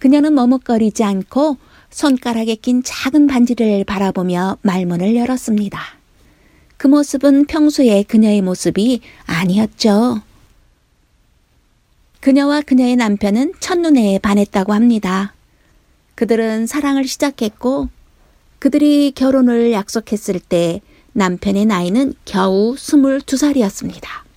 그녀는 0.00 0.34
머뭇거리지 0.34 1.04
않고 1.04 1.56
손가락에 1.90 2.56
낀 2.56 2.82
작은 2.82 3.28
반지를 3.28 3.84
바라보며 3.84 4.58
말문을 4.62 5.14
열었습니다. 5.14 5.80
그 6.76 6.88
모습은 6.88 7.44
평소의 7.44 8.02
그녀의 8.02 8.42
모습이 8.42 9.02
아니었죠. 9.26 10.20
그녀와 12.18 12.62
그녀의 12.62 12.96
남편은 12.96 13.52
첫눈에 13.60 14.18
반했다고 14.18 14.72
합니다. 14.72 15.32
그들은 16.16 16.66
사랑을 16.66 17.04
시작했고 17.04 17.88
그들이 18.58 19.12
결혼을 19.14 19.70
약속했을 19.70 20.40
때 20.40 20.80
남편의 21.12 21.66
나이는 21.66 22.14
겨우 22.24 22.74
22살이었습니다. 22.74 24.29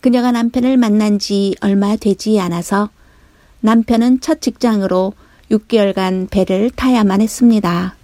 그녀가 0.00 0.32
남편을 0.32 0.76
만난 0.76 1.18
지 1.18 1.54
얼마 1.60 1.96
되지 1.96 2.38
않아서 2.40 2.90
남편은 3.60 4.20
첫 4.20 4.40
직장으로 4.40 5.12
6개월간 5.50 6.30
배를 6.30 6.70
타야만 6.70 7.20
했습니다. 7.20 7.96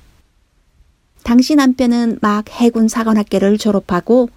당시 1.23 1.55
남편은 1.55 2.19
막 2.21 2.51
해군 2.51 2.89
사관학교를 2.89 3.59
졸업하고 3.59 4.29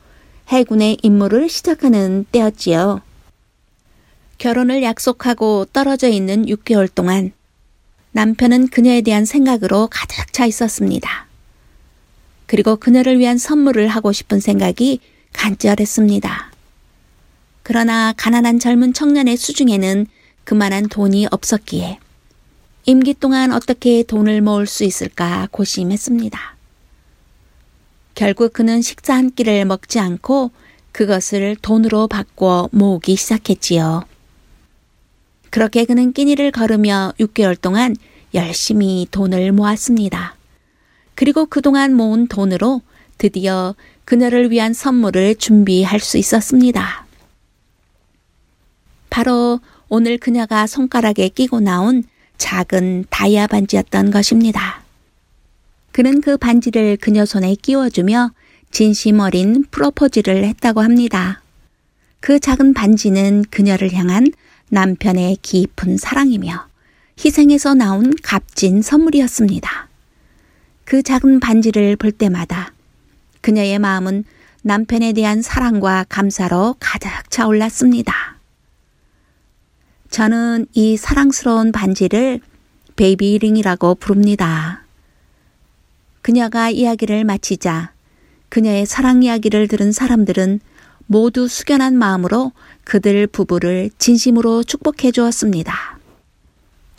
해군의 0.48 1.00
임무를 1.02 1.50
시작하는 1.50 2.26
때였지요. 2.32 3.02
결혼을 4.38 4.84
약속하고 4.84 5.66
떨어져 5.74 6.08
있는 6.08 6.46
6개월 6.46 6.88
동안 6.94 7.32
남편은 8.12 8.68
그녀에 8.68 9.02
대한 9.02 9.26
생각으로 9.26 9.88
가득 9.92 10.32
차 10.32 10.46
있었습니다. 10.46 11.28
그리고 12.46 12.78
그녀를 12.78 13.20
위한 13.20 13.38
선물을 13.38 13.88
하고 13.88 14.12
싶은 14.14 14.40
생각이 14.40 15.00
간절했습니다. 15.34 16.52
그러나 17.68 18.14
가난한 18.16 18.60
젊은 18.60 18.94
청년의 18.94 19.36
수중에는 19.36 20.08
그만한 20.46 20.88
돈이 20.88 21.28
없었기에 21.32 22.00
임기 22.86 23.16
동안 23.16 23.52
어떻게 23.52 24.04
돈을 24.04 24.40
모을 24.40 24.66
수 24.66 24.86
있을까 24.86 25.50
고심했습니다. 25.52 26.56
결국 28.16 28.54
그는 28.54 28.82
식사 28.82 29.16
한 29.16 29.32
끼를 29.32 29.66
먹지 29.66 30.00
않고 30.00 30.52
그것을 30.94 31.58
돈으로 31.62 32.08
바꿔 32.08 32.70
모으기 32.72 33.18
시작했지요. 33.18 34.06
그렇게 35.50 35.84
그는 35.84 36.14
끼니를 36.14 36.52
걸으며 36.52 37.12
6개월 37.20 37.60
동안 37.60 37.98
열심히 38.34 39.10
돈을 39.12 39.52
모았습니다. 39.52 40.38
그리고 41.16 41.46
그동안 41.46 41.94
모은 41.94 42.28
돈으로 42.28 42.82
드디어 43.18 43.76
그녀를 44.06 44.52
위한 44.52 44.74
선물을 44.74 45.36
준비할 45.36 46.00
수 46.00 46.18
있었습니다. 46.18 47.07
바로 49.18 49.60
오늘 49.90 50.20
그녀가 50.20 50.68
손가락에 50.68 51.30
끼고 51.30 51.60
나온 51.60 52.04
작은 52.38 53.06
다이아 53.10 53.48
반지였던 53.48 54.12
것입니다. 54.12 54.84
그는 55.92 56.22
그 56.22 56.38
반지를 56.38 56.98
그녀 56.98 57.26
손에 57.26 57.56
끼워주며 57.56 58.30
진심 58.70 59.20
어린 59.20 59.66
프로포즈를 59.72 60.44
했다고 60.44 60.82
합니다. 60.82 61.42
그 62.20 62.40
작은 62.40 62.76
반지는 62.76 63.44
그녀를 63.50 63.92
향한 63.94 64.28
남편의 64.70 65.38
깊은 65.42 65.98
사랑이며 65.98 66.68
희생에서 67.26 67.74
나온 67.74 68.14
값진 68.22 68.84
선물이었습니다. 68.84 69.88
그 70.86 71.02
작은 71.02 71.40
반지를 71.40 71.96
볼 71.96 72.12
때마다 72.12 72.72
그녀의 73.42 73.80
마음은 73.80 74.26
남편에 74.62 75.14
대한 75.14 75.42
사랑과 75.42 76.06
감사로 76.08 76.76
가득 76.80 77.10
차올랐습니다. 77.32 78.37
저는 80.10 80.68
이 80.74 80.98
사랑스러운 80.98 81.72
반지를 81.72 82.40
baby 82.96 83.26
ring이라고 83.26 83.96
부릅니다. 83.96 84.84
그녀가 86.22 86.70
이야기를 86.70 87.24
마치자 87.24 87.92
그녀의 88.50 88.86
사랑 88.86 89.24
이야기를 89.24 89.68
들은 89.68 89.92
사람들은 89.92 90.60
모두 91.06 91.48
숙연한 91.48 91.98
마음으로 91.98 92.52
그들 92.84 93.28
부부를 93.28 93.92
진심으로 93.98 94.64
축복해 94.64 95.12
주었습니다. 95.12 96.00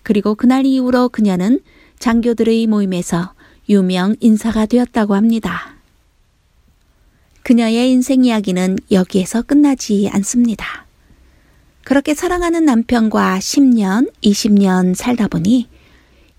그리고 0.03 0.35
그날 0.35 0.65
이후로 0.65 1.11
그녀는 1.11 1.61
장교들의 1.99 2.67
모임에서 2.67 3.35
유명 3.69 4.17
인사가 4.21 4.65
되었다고 4.67 5.15
합니다. 5.15 5.75
그녀의 7.43 7.91
인생 7.91 8.25
이야기는 8.25 8.79
여기에서 8.91 9.43
끝나지 9.43 10.09
않습니다. 10.13 10.88
그렇게 11.89 12.12
사랑하는 12.12 12.66
남편과 12.66 13.39
10년, 13.39 14.12
20년 14.22 14.95
살다 14.95 15.26
보니 15.26 15.68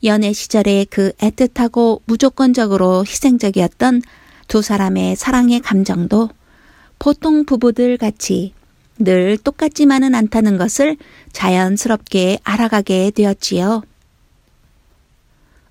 연애 0.03 0.31
시절에 0.31 0.85
그 0.91 1.11
애틋하고 1.13 2.01
무조건적으로 2.05 3.03
희생적이었던 3.03 4.03
두 4.47 4.61
사람의 4.61 5.15
사랑의 5.15 5.59
감정도 5.61 6.29
보통 6.99 7.45
부부들 7.45 7.97
같이 7.97 8.53
늘 8.99 9.39
똑같지만은 9.39 10.13
않다는 10.13 10.59
것을 10.59 10.97
자연스럽게 11.33 12.37
알아가게 12.43 13.09
되었지요. 13.09 13.81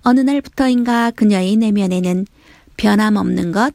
어느 0.01 0.19
날부터인가 0.19 1.11
그녀의 1.11 1.55
내면에는 1.55 2.27
변함없는 2.75 3.53
것, 3.53 3.73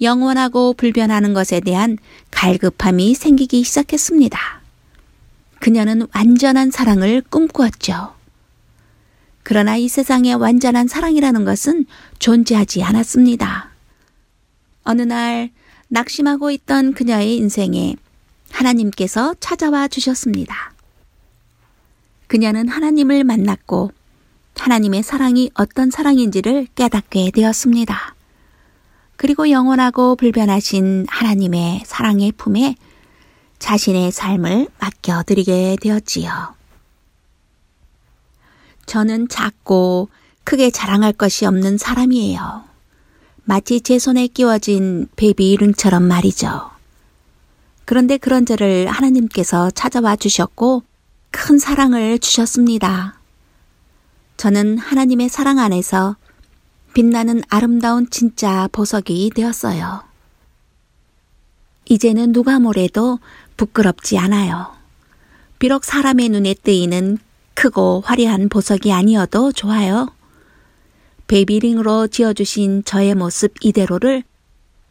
영원하고 0.00 0.74
불변하는 0.74 1.34
것에 1.34 1.58
대한 1.58 1.98
갈급함이 2.30 3.16
생기기 3.16 3.64
시작했습니다. 3.64 4.59
그녀는 5.60 6.06
완전한 6.14 6.70
사랑을 6.70 7.22
꿈꾸었죠. 7.28 8.14
그러나 9.42 9.76
이 9.76 9.88
세상에 9.88 10.32
완전한 10.32 10.88
사랑이라는 10.88 11.44
것은 11.44 11.86
존재하지 12.18 12.82
않았습니다. 12.82 13.70
어느 14.84 15.02
날 15.02 15.50
낙심하고 15.88 16.50
있던 16.50 16.94
그녀의 16.94 17.36
인생에 17.36 17.94
하나님께서 18.50 19.34
찾아와 19.38 19.86
주셨습니다. 19.86 20.72
그녀는 22.26 22.68
하나님을 22.68 23.24
만났고 23.24 23.92
하나님의 24.56 25.02
사랑이 25.02 25.50
어떤 25.54 25.90
사랑인지를 25.90 26.68
깨닫게 26.74 27.30
되었습니다. 27.32 28.14
그리고 29.16 29.50
영원하고 29.50 30.16
불변하신 30.16 31.06
하나님의 31.08 31.82
사랑의 31.84 32.32
품에 32.32 32.76
자신의 33.60 34.10
삶을 34.10 34.66
맡겨드리게 34.80 35.76
되었지요. 35.80 36.54
저는 38.86 39.28
작고 39.28 40.08
크게 40.42 40.70
자랑할 40.70 41.12
것이 41.12 41.46
없는 41.46 41.78
사람이에요. 41.78 42.64
마치 43.44 43.80
제 43.80 44.00
손에 44.00 44.26
끼워진 44.26 45.06
베비링처럼 45.14 46.02
말이죠. 46.02 46.70
그런데 47.84 48.16
그런 48.16 48.46
저를 48.46 48.88
하나님께서 48.88 49.70
찾아와 49.70 50.16
주셨고 50.16 50.82
큰 51.30 51.58
사랑을 51.58 52.18
주셨습니다. 52.18 53.20
저는 54.36 54.78
하나님의 54.78 55.28
사랑 55.28 55.58
안에서 55.58 56.16
빛나는 56.94 57.42
아름다운 57.48 58.08
진짜 58.10 58.68
보석이 58.72 59.30
되었어요. 59.34 60.02
이제는 61.88 62.32
누가 62.32 62.58
뭐래도 62.58 63.18
부끄럽지 63.60 64.16
않아요. 64.16 64.72
비록 65.58 65.84
사람의 65.84 66.30
눈에 66.30 66.54
뜨이는 66.54 67.18
크고 67.52 68.02
화려한 68.06 68.48
보석이 68.48 68.90
아니어도 68.90 69.52
좋아요. 69.52 70.10
베이비링으로 71.26 72.06
지어주신 72.08 72.84
저의 72.86 73.14
모습 73.14 73.52
이대로를 73.60 74.22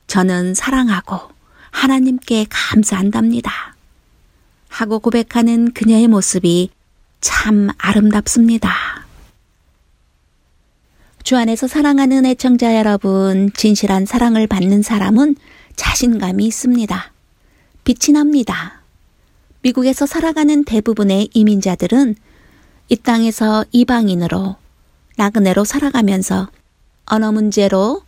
저는 0.06 0.54
사랑하고 0.54 1.20
하나님께 1.72 2.46
감사한답니다. 2.48 3.76
하고 4.68 5.00
고백하는 5.00 5.74
그녀의 5.74 6.08
모습이 6.08 6.70
참 7.22 7.70
아름답습니다. 7.80 8.72
주 11.24 11.38
안에서 11.38 11.68
사랑하는 11.68 12.24
애청자 12.28 12.78
여러분, 12.78 13.52
진실한 13.56 14.06
사랑을 14.06 14.46
받는 14.46 14.84
사람은 14.84 15.38
자신감이 15.76 16.46
있습니다. 16.46 17.14
빛이 17.90 18.14
납니다. 18.14 18.84
미국에서 19.64 20.06
살아가는 20.06 20.64
대부분의 20.64 21.30
이민자들은 21.34 22.14
이 22.90 22.96
땅에서 22.96 23.66
이방인으로 23.72 24.58
나그네로 25.18 25.66
살아가면서 25.66 26.50
언어 27.06 27.32
문제로 27.32 28.04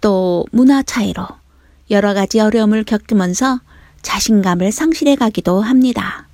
또 0.00 0.44
문화 0.50 0.82
차이로 0.82 1.24
여러 1.92 2.14
가지 2.14 2.40
어려움을 2.40 2.82
겪으면서 2.82 3.60
자신감을 4.02 4.72
상실해 4.72 5.14
가기도 5.14 5.60
합니다. 5.60 6.26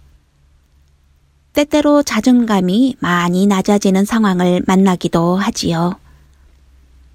때때로 1.52 2.02
자존감이 2.02 2.96
많이 3.00 3.46
낮아지는 3.46 4.06
상황을 4.06 4.62
만나기도 4.66 5.36
하지요. 5.36 5.96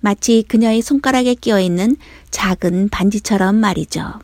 마치 0.01 0.43
그녀의 0.47 0.83
손가락에 0.83 1.33
끼어 1.33 1.59
있는 1.59 1.95
작은 2.29 2.89
반지처럼 2.89 3.55
말이죠. 3.55 4.19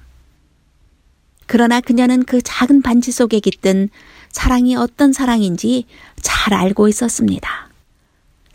그러나 1.49 1.81
그녀는 1.81 2.25
그 2.25 2.43
작은 2.43 2.83
반지 2.83 3.11
속에 3.11 3.39
깃든 3.39 3.89
사랑이 4.29 4.75
어떤 4.75 5.11
사랑인지 5.11 5.85
잘 6.21 6.53
알고 6.53 6.87
있었습니다. 6.89 7.69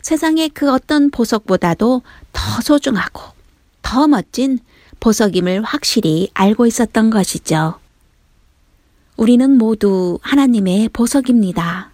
세상의 0.01 0.47
그 0.53 0.71
어떤 0.71 1.11
보석보다도 1.11 2.03
더 2.31 2.61
소중하고 2.61 3.21
더 3.81 4.07
멋진 4.07 4.59
보석임을 5.01 5.63
확실히 5.63 6.29
알고 6.33 6.67
있었던 6.67 7.09
것이죠. 7.09 7.77
우리는 9.17 9.57
모두 9.57 10.17
하나님의 10.21 10.87
보석입니다. 10.93 11.91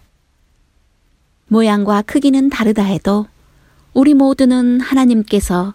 모양과 1.47 2.03
크기는 2.03 2.47
다르다 2.51 2.83
해도 2.83 3.25
우리 3.95 4.13
모두는 4.13 4.79
하나님께서 4.79 5.73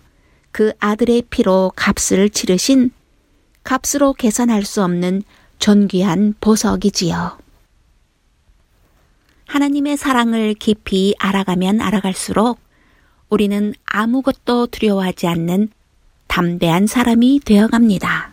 그 0.52 0.72
아들의 0.78 1.24
피로 1.30 1.72
값을 1.74 2.30
치르신 2.30 2.92
값으로 3.66 4.12
계산할 4.12 4.64
수 4.64 4.82
없는 4.82 5.22
존귀한 5.58 6.34
보석이지요. 6.40 7.36
하나님의 9.48 9.96
사랑을 9.96 10.54
깊이 10.54 11.14
알아가면 11.18 11.80
알아갈수록 11.80 12.58
우리는 13.28 13.74
아무것도 13.84 14.68
두려워하지 14.68 15.26
않는 15.26 15.68
담대한 16.28 16.86
사람이 16.86 17.40
되어갑니다. 17.44 18.32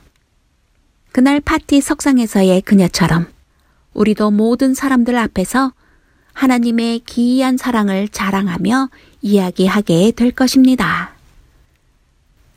그날 1.11 1.39
파티 1.39 1.81
석상에서의 1.81 2.61
그녀처럼 2.61 3.27
우리도 3.93 4.31
모든 4.31 4.73
사람들 4.73 5.15
앞에서 5.17 5.73
하나님의 6.33 6.99
기이한 6.99 7.57
사랑을 7.57 8.07
자랑하며 8.07 8.89
이야기하게 9.21 10.11
될 10.11 10.31
것입니다. 10.31 11.12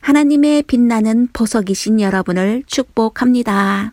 하나님의 0.07 0.63
빛나는 0.63 1.27
보석이신 1.33 1.99
여러분을 1.99 2.63
축복합니다. 2.65 3.91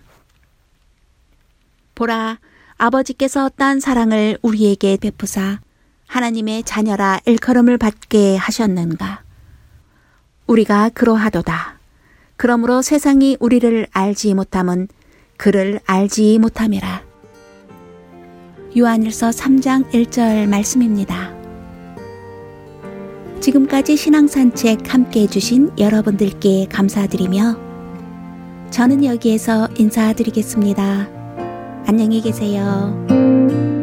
보라, 1.96 2.38
아버지께서 2.76 3.46
어떠한 3.46 3.80
사랑을 3.80 4.38
우리에게 4.40 4.96
베푸사 4.96 5.58
하나님의 6.06 6.62
자녀라 6.62 7.18
일컬음을 7.26 7.78
받게 7.78 8.36
하셨는가? 8.36 9.24
우리가 10.46 10.90
그러하도다. 10.90 11.80
그러므로 12.36 12.80
세상이 12.80 13.36
우리를 13.40 13.88
알지 13.90 14.34
못함은 14.34 14.86
그를 15.36 15.80
알지 15.84 16.38
못함이라. 16.38 17.02
요한일서 18.78 19.30
3장 19.30 19.90
1절 19.90 20.46
말씀입니다. 20.46 21.33
지금까지 23.40 23.96
신앙산책 23.96 24.92
함께 24.92 25.22
해주신 25.22 25.72
여러분들께 25.78 26.66
감사드리며 26.70 27.56
저는 28.70 29.04
여기에서 29.04 29.68
인사드리겠습니다. 29.76 31.08
안녕히 31.86 32.20
계세요. 32.20 33.73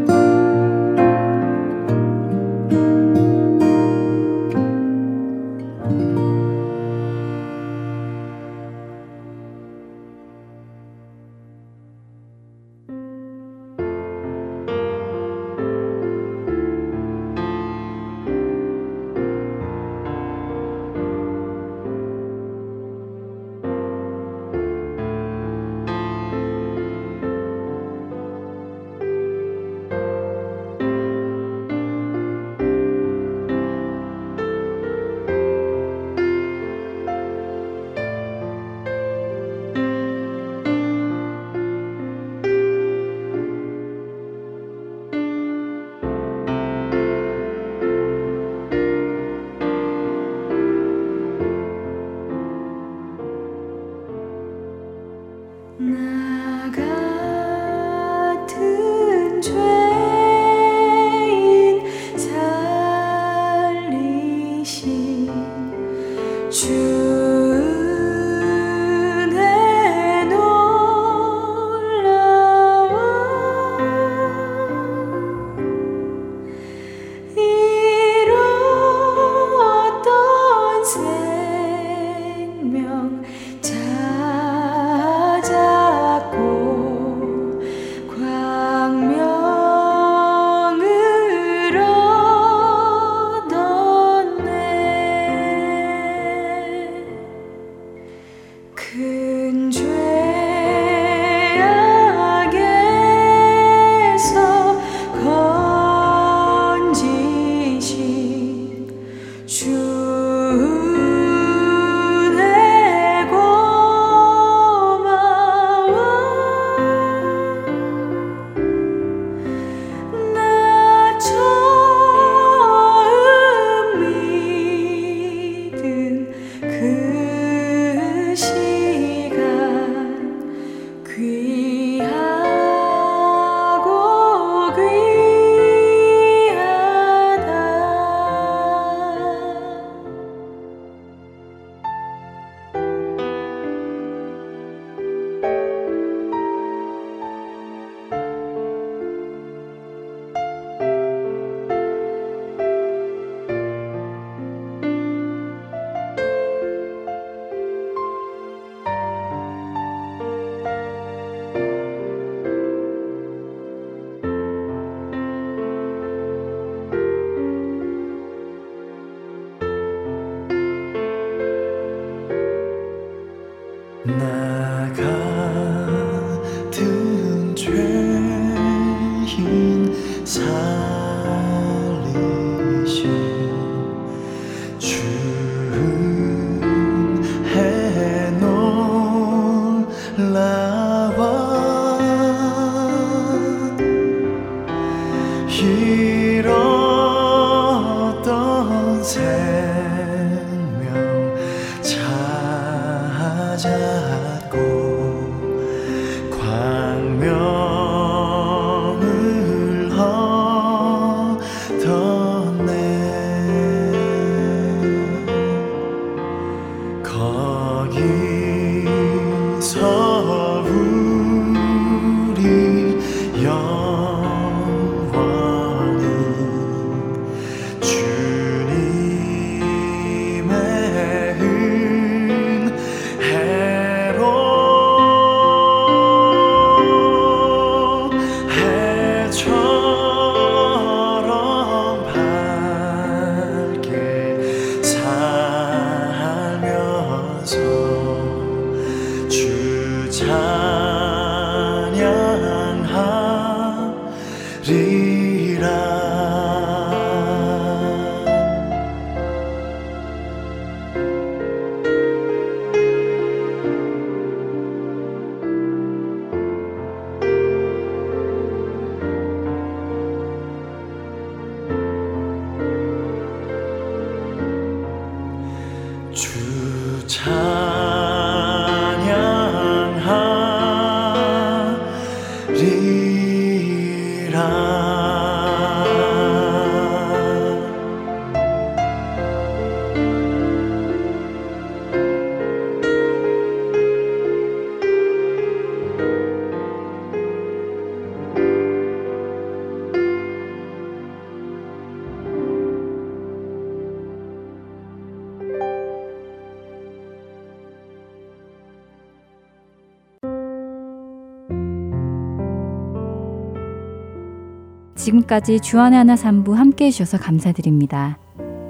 지금까지 315.31 315.61
주안의 315.61 315.97
하나 315.97 316.17
삼부 316.17 316.53
함께 316.53 316.87
해주셔서 316.87 317.17
감사드립니다. 317.17 318.17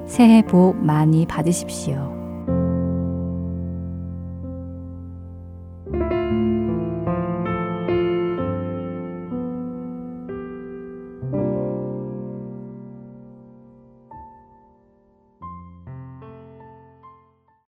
새해 0.06 0.42
복 0.42 0.76
많이 0.76 1.26
받으십시오. 1.26 2.11